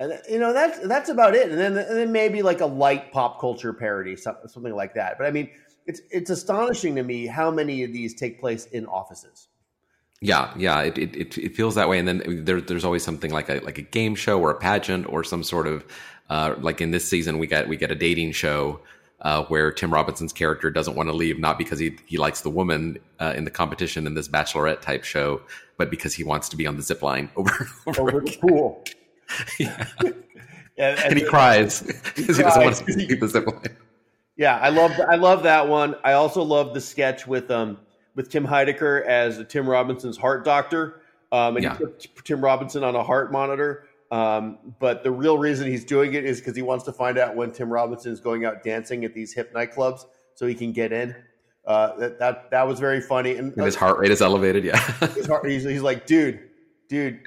[0.00, 1.50] and you know that's that's about it.
[1.50, 5.18] And then and then maybe like a light pop culture parody, something something like that.
[5.18, 5.50] But I mean,
[5.86, 9.48] it's it's astonishing to me how many of these take place in offices.
[10.20, 11.98] Yeah, yeah, it, it, it, it feels that way.
[11.98, 15.06] And then there, there's always something like a like a game show or a pageant
[15.12, 15.84] or some sort of
[16.30, 18.80] uh, like in this season we got we get a dating show
[19.20, 22.50] uh, where Tim Robinson's character doesn't want to leave not because he he likes the
[22.50, 25.42] woman uh, in the competition in this bachelorette type show,
[25.76, 28.82] but because he wants to be on the zip line over over, over the pool.
[29.58, 29.86] yeah.
[30.00, 30.14] and,
[30.78, 33.76] and, and, he cries because he, he doesn't want to leave the zip line.
[34.36, 35.94] Yeah, I love I love that one.
[36.02, 37.78] I also love the sketch with um
[38.14, 41.00] with Tim Heidecker as Tim Robinson's heart doctor.
[41.32, 41.76] Um, and yeah.
[41.76, 43.88] he put Tim Robinson on a heart monitor.
[44.10, 47.34] Um, but the real reason he's doing it is because he wants to find out
[47.34, 50.04] when Tim Robinson is going out dancing at these hip nightclubs
[50.34, 51.14] so he can get in.
[51.66, 53.36] Uh, that, that that was very funny.
[53.36, 54.64] And, and his heart rate is elevated.
[54.64, 54.76] Yeah,
[55.26, 56.40] heart, he's, he's like, dude,
[56.88, 57.20] dude,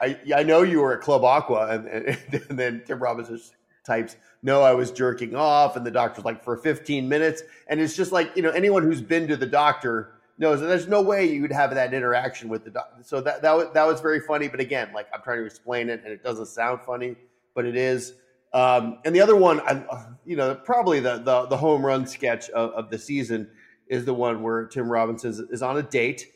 [0.00, 2.18] I I know you were at Club Aqua, and, and,
[2.50, 3.40] and then Tim Robinson
[3.84, 7.96] types, no, I was jerking off, and the doctor's like for 15 minutes, and it's
[7.96, 11.30] just like you know anyone who's been to the doctor knows that there's no way
[11.30, 13.02] you would have that interaction with the doctor.
[13.02, 15.90] So that that was, that was very funny, but again, like I'm trying to explain
[15.90, 17.16] it, and it doesn't sound funny,
[17.54, 18.14] but it is.
[18.52, 22.48] Um, and the other one, I, you know, probably the, the the home run sketch
[22.50, 23.48] of, of the season
[23.86, 26.32] is the one where Tim Robinson is, is on a date,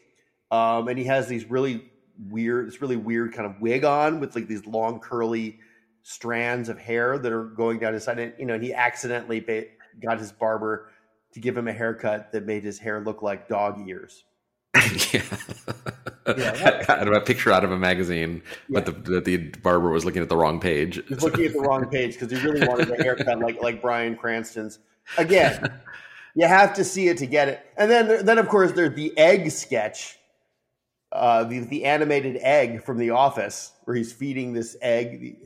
[0.51, 1.91] um, and he has these really
[2.29, 5.59] weird, this really weird kind of wig on with like these long curly
[6.03, 8.19] strands of hair that are going down his side.
[8.19, 9.67] And, you know, and he accidentally ba-
[10.01, 10.91] got his barber
[11.33, 14.25] to give him a haircut that made his hair look like dog ears.
[15.13, 15.23] yeah.
[16.27, 20.05] Yeah, out of a picture out of a magazine, but the, the the barber was
[20.05, 21.03] looking at the wrong page.
[21.07, 24.17] He's looking at the wrong page because he really wanted a haircut like like Bryan
[24.17, 24.79] Cranston's.
[25.19, 25.71] Again,
[26.35, 27.61] you have to see it to get it.
[27.77, 30.19] And then then of course there's the egg sketch,
[31.15, 35.37] uh, the the animated egg from The Office where he's feeding this egg.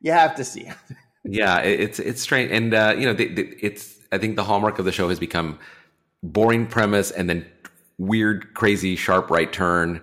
[0.00, 0.76] You, have to see it.
[1.24, 3.96] Yeah, it- it's it's strange, and uh, you know, the, the, it's.
[4.10, 5.56] I think the hallmark of the show has become
[6.24, 7.46] boring premise, and then
[7.96, 10.00] weird, crazy, sharp right turn,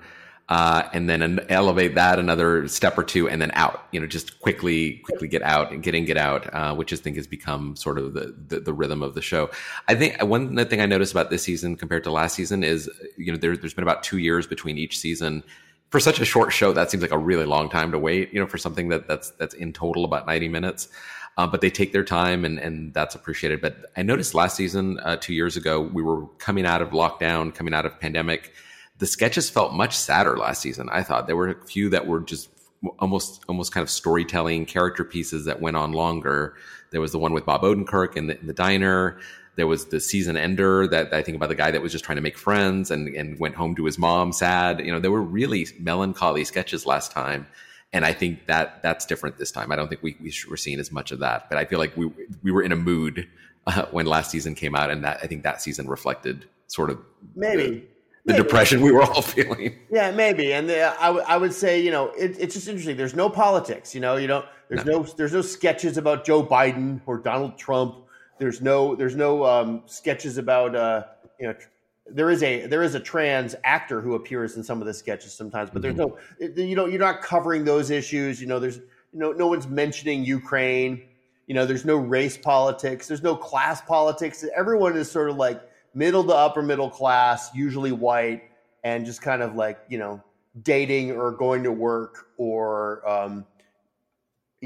[0.50, 3.86] uh, and then elevate that another step or two, and then out.
[3.92, 6.96] You know, just quickly, quickly get out and get in, get out, uh, which I
[6.96, 9.50] think has become sort of the, the the rhythm of the show.
[9.88, 13.32] I think one thing I noticed about this season compared to last season is, you
[13.32, 15.44] know, there, there's been about two years between each season
[15.90, 18.40] for such a short show, that seems like a really long time to wait, you
[18.40, 20.88] know, for something that that's that's in total about 90 minutes.
[21.38, 23.62] Uh, but they take their time and, and that's appreciated.
[23.62, 27.56] But I noticed last season, uh, two years ago, we were coming out of lockdown,
[27.56, 28.54] coming out of pandemic.
[29.00, 30.90] The sketches felt much sadder last season.
[30.92, 32.50] I thought there were a few that were just
[33.00, 36.56] almost almost kind of storytelling character pieces that went on longer.
[36.92, 39.20] There was the one with Bob Odenkirk in the, in the diner.
[39.56, 42.16] There was the season ender that I think about the guy that was just trying
[42.16, 44.80] to make friends and, and went home to his mom sad.
[44.80, 47.46] You know, there were really melancholy sketches last time.
[47.92, 49.72] And I think that that's different this time.
[49.72, 51.98] I don't think we, we were seeing as much of that, but I feel like
[51.98, 52.10] we,
[52.44, 53.28] we were in a mood
[53.68, 54.92] uh, when last season came out.
[54.92, 57.00] And that I think that season reflected sort of
[57.36, 57.89] Maybe.
[58.30, 58.44] The, Maybe.
[58.44, 59.76] depression we were all feeling.
[59.92, 60.54] Yeah, maybe.
[60.54, 62.96] And the, I, w- I would say, you know, it, it's just interesting.
[62.98, 63.94] There's no politics.
[63.94, 64.46] You know, you don't.
[64.70, 65.04] There's no.
[65.04, 67.96] There's no sketches about Joe Biden or Donald Trump.
[68.38, 68.96] There's no.
[68.96, 70.76] There's no um, sketches about.
[70.76, 71.04] Uh,
[71.40, 71.68] you know, tr-
[72.12, 75.34] there is a there is a trans actor who appears in some of the sketches
[75.34, 76.18] sometimes, but there's no.
[76.40, 78.40] You know, you're not covering those issues.
[78.40, 78.78] You know, there's.
[78.78, 81.02] You know, no one's mentioning Ukraine.
[81.48, 83.08] You know, there's no race politics.
[83.08, 84.46] There's no class politics.
[84.56, 85.60] Everyone is sort of like
[85.94, 88.44] middle to upper middle class, usually white,
[88.84, 90.22] and just kind of like you know
[90.64, 93.46] dating or going to work or um,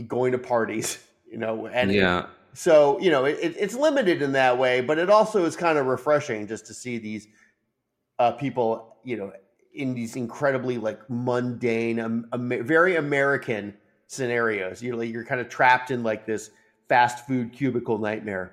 [0.08, 1.00] going to parties.
[1.34, 2.28] You know, and Yeah.
[2.54, 5.80] so you know it, it- it's limited in that way, but it also is kind
[5.80, 7.28] of refreshing just to see these
[8.20, 9.34] uh, people, you know,
[9.74, 13.74] in these incredibly like mundane, um, Am- very American
[14.06, 14.84] scenarios.
[14.84, 16.52] You're like you're kind of trapped in like this
[16.88, 18.52] fast food cubicle nightmare.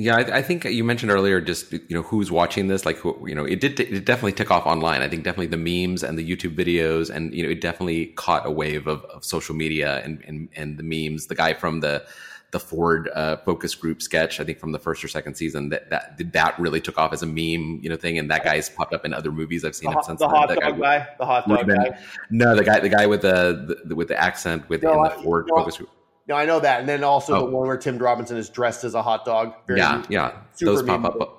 [0.00, 2.86] Yeah, I, I think you mentioned earlier just you know who's watching this.
[2.86, 5.02] Like who, you know, it did it definitely took off online.
[5.02, 5.56] I think definitely the
[5.88, 9.24] memes and the YouTube videos, and you know, it definitely caught a wave of, of
[9.24, 11.26] social media and, and and the memes.
[11.26, 12.06] The guy from the
[12.52, 15.90] the Ford uh, focus group sketch, I think from the first or second season, that
[15.90, 18.18] that that really took off as a meme, you know, thing.
[18.18, 19.64] And that guy's popped up in other movies.
[19.64, 20.20] I've seen The, him hot, since.
[20.20, 21.98] the hot dog guy- guy, the hot dog guy.
[22.30, 25.22] No, the guy the guy with the, the with the accent with No, in the
[25.24, 25.90] Ford no, focus group.
[26.28, 27.46] No, I know that, and then also Oh.
[27.46, 29.54] the one where Tim Robinson is dressed as a hot dog.
[29.66, 31.34] Very yeah, meme- yeah, super those pop up.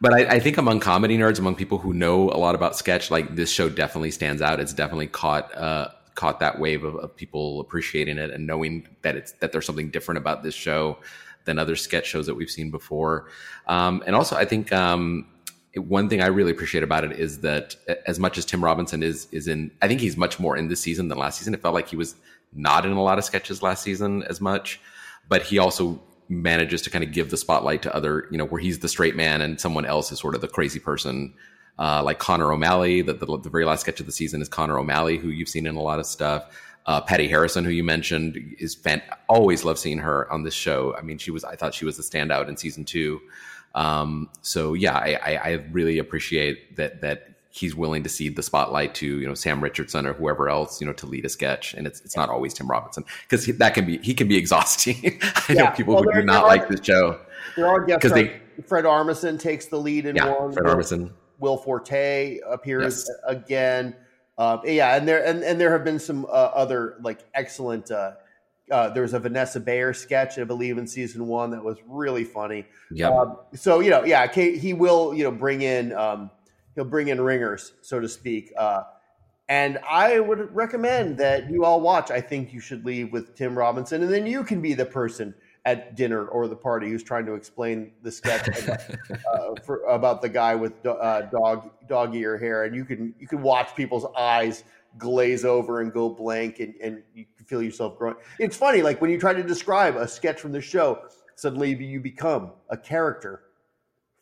[0.00, 3.10] But I, I think among comedy nerds, among people who know a lot about sketch,
[3.10, 4.60] like this show definitely stands out.
[4.60, 9.16] It's definitely caught uh, caught that wave of, of people appreciating it and knowing that
[9.16, 10.98] it's that there's something different about this show
[11.44, 13.28] than other sketch shows that we've seen before.
[13.66, 15.26] Um, and also, I think um,
[15.76, 19.28] one thing I really appreciate about it is that as much as Tim Robinson is
[19.32, 21.54] is in, I think he's much more in this season than last season.
[21.54, 22.16] It felt like he was
[22.52, 24.80] not in a lot of sketches last season as much,
[25.28, 28.60] but he also manages to kind of give the spotlight to other, you know, where
[28.60, 31.34] he's the straight man and someone else is sort of the crazy person.
[31.78, 34.78] Uh, like Connor O'Malley, the, the, the very last sketch of the season is Connor
[34.78, 36.44] O'Malley, who you've seen in a lot of stuff.
[36.86, 40.96] Uh, Patty Harrison, who you mentioned, is fan- always love seeing her on this show.
[40.96, 43.20] I mean, she was I thought she was the standout in season two.
[43.74, 48.42] Um, so yeah, I, I, I really appreciate that that he's willing to cede the
[48.42, 51.74] spotlight to you know Sam Richardson or whoever else you know to lead a sketch,
[51.74, 55.18] and it's it's not always Tim Robinson because that can be he can be exhausting.
[55.48, 57.20] I know people well, who there- do not are- like this show.
[57.56, 60.52] There are guest 'Cause they- Fred Armisen takes the lead in Yeah, one.
[60.52, 61.10] Fred Will- Armisen.
[61.40, 63.16] Will Forte appears Yes.
[63.26, 63.94] again.
[64.36, 67.90] Um, yeah, and there and, and there have been some uh, other like excellent.
[67.90, 68.12] Uh,
[68.70, 72.24] uh, there was a Vanessa Bayer sketch, I believe, in season one that was really
[72.24, 72.66] funny.
[72.90, 73.12] Yep.
[73.12, 76.30] Um, so you know, yeah, Kate, he will you know bring in um,
[76.74, 78.52] he'll bring in ringers, so to speak.
[78.56, 78.82] Uh,
[79.48, 82.10] and I would recommend that you all watch.
[82.10, 85.34] I think you should leave with Tim Robinson, and then you can be the person
[85.64, 88.80] at dinner or the party who's trying to explain the sketch about,
[89.32, 93.26] uh, for, about the guy with uh, dog dog ear hair, and you can you
[93.26, 94.64] can watch people's eyes
[94.98, 98.16] glaze over and go blank, and, and you feel yourself growing.
[98.38, 101.02] It's funny, like when you try to describe a sketch from the show,
[101.36, 103.42] suddenly you become a character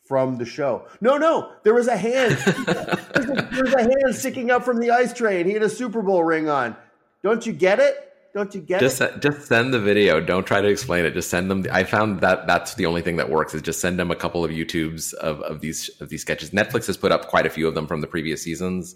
[0.05, 0.87] from the show.
[1.01, 2.37] No, no, there was a hand.
[2.45, 5.69] there's, a, there's a hand sticking up from the ice tray, and he had a
[5.69, 6.75] Super Bowl ring on.
[7.23, 8.07] Don't you get it?
[8.33, 9.19] Don't you get just it?
[9.19, 10.19] just send the video.
[10.19, 11.15] Don't try to explain it.
[11.15, 11.65] Just send them.
[11.71, 14.45] I found that that's the only thing that works is just send them a couple
[14.45, 16.51] of YouTubes of, of these of these sketches.
[16.51, 18.95] Netflix has put up quite a few of them from the previous seasons.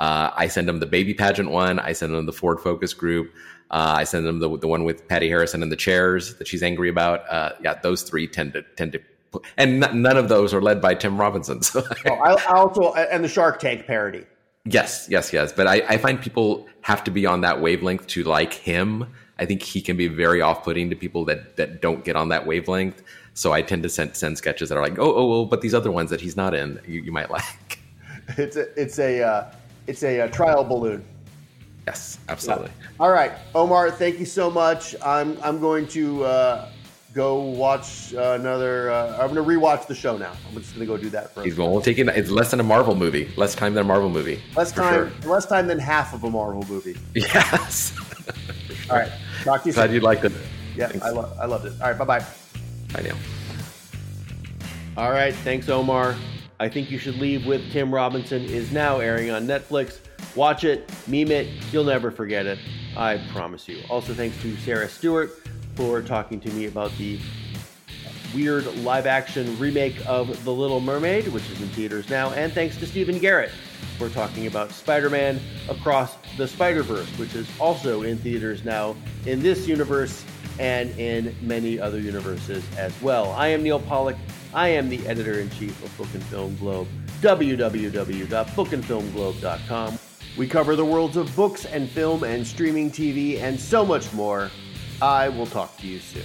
[0.00, 1.78] Uh, I send them the baby pageant one.
[1.78, 3.32] I send them the Ford focus group.
[3.70, 6.62] Uh, I send them the the one with Patty Harrison and the chairs that she's
[6.62, 7.28] angry about.
[7.28, 9.00] Uh, yeah, those three tend to tend to,
[9.56, 11.60] and n- none of those are led by Tim Robinson.
[11.62, 14.24] So oh, I, I also and the Shark Tank parody.
[14.64, 15.52] Yes, yes, yes.
[15.52, 19.06] But I, I find people have to be on that wavelength to like him.
[19.38, 22.46] I think he can be very off-putting to people that that don't get on that
[22.46, 23.02] wavelength.
[23.34, 25.74] So I tend to send send sketches that are like, oh, oh, oh, but these
[25.74, 27.80] other ones that he's not in, you, you might like.
[28.36, 29.50] It's a it's a uh,
[29.88, 31.04] it's a, a, trial balloon.
[31.86, 32.70] Yes, absolutely.
[32.80, 32.88] Yeah.
[33.00, 34.94] All right, Omar, thank you so much.
[35.02, 36.68] I'm I'm going to uh,
[37.14, 38.90] go watch uh, another.
[38.90, 40.32] Uh, I'm going to rewatch the show now.
[40.46, 41.72] I'm just going to go do that For He's going.
[41.72, 42.06] We'll take it.
[42.08, 43.30] It's less than a Marvel movie.
[43.36, 44.42] Less time than a Marvel movie.
[44.54, 45.10] Less time.
[45.22, 45.30] Sure.
[45.30, 46.96] Less time than half of a Marvel movie.
[47.14, 47.94] Yes.
[48.90, 49.10] All right.
[49.44, 49.72] Talk to you.
[49.74, 49.94] Glad soon.
[49.94, 50.32] you liked it.
[50.76, 51.72] Yeah, I, lo- I loved it.
[51.80, 51.98] All right.
[51.98, 52.26] Bye bye.
[52.92, 53.16] Bye Neal.
[54.96, 55.34] All right.
[55.34, 56.14] Thanks, Omar.
[56.60, 60.00] I think you should leave with Tim Robinson is now airing on Netflix.
[60.34, 62.58] Watch it, meme it, you'll never forget it.
[62.96, 63.80] I promise you.
[63.88, 65.30] Also, thanks to Sara Stewart
[65.76, 67.20] for talking to me about the
[68.34, 72.30] weird live action remake of The Little Mermaid, which is in theaters now.
[72.30, 73.52] And thanks to Stephen Garrett
[73.96, 78.96] for talking about Spider Man Across the Spider Verse, which is also in theaters now
[79.26, 80.24] in this universe
[80.58, 83.30] and in many other universes as well.
[83.32, 84.16] I am Neal Pollack.
[84.54, 86.88] I am the editor in chief of Book and Film Globe,
[87.20, 89.98] www.bookandfilmglobe.com.
[90.38, 94.50] We cover the worlds of books and film and streaming TV and so much more.
[95.02, 96.22] I will talk to you soon.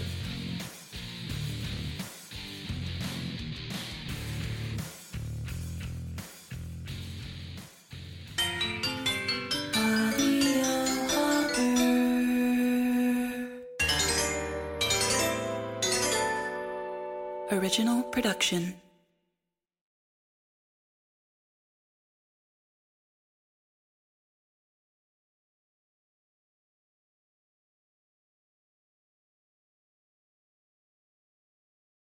[17.73, 18.82] Original production.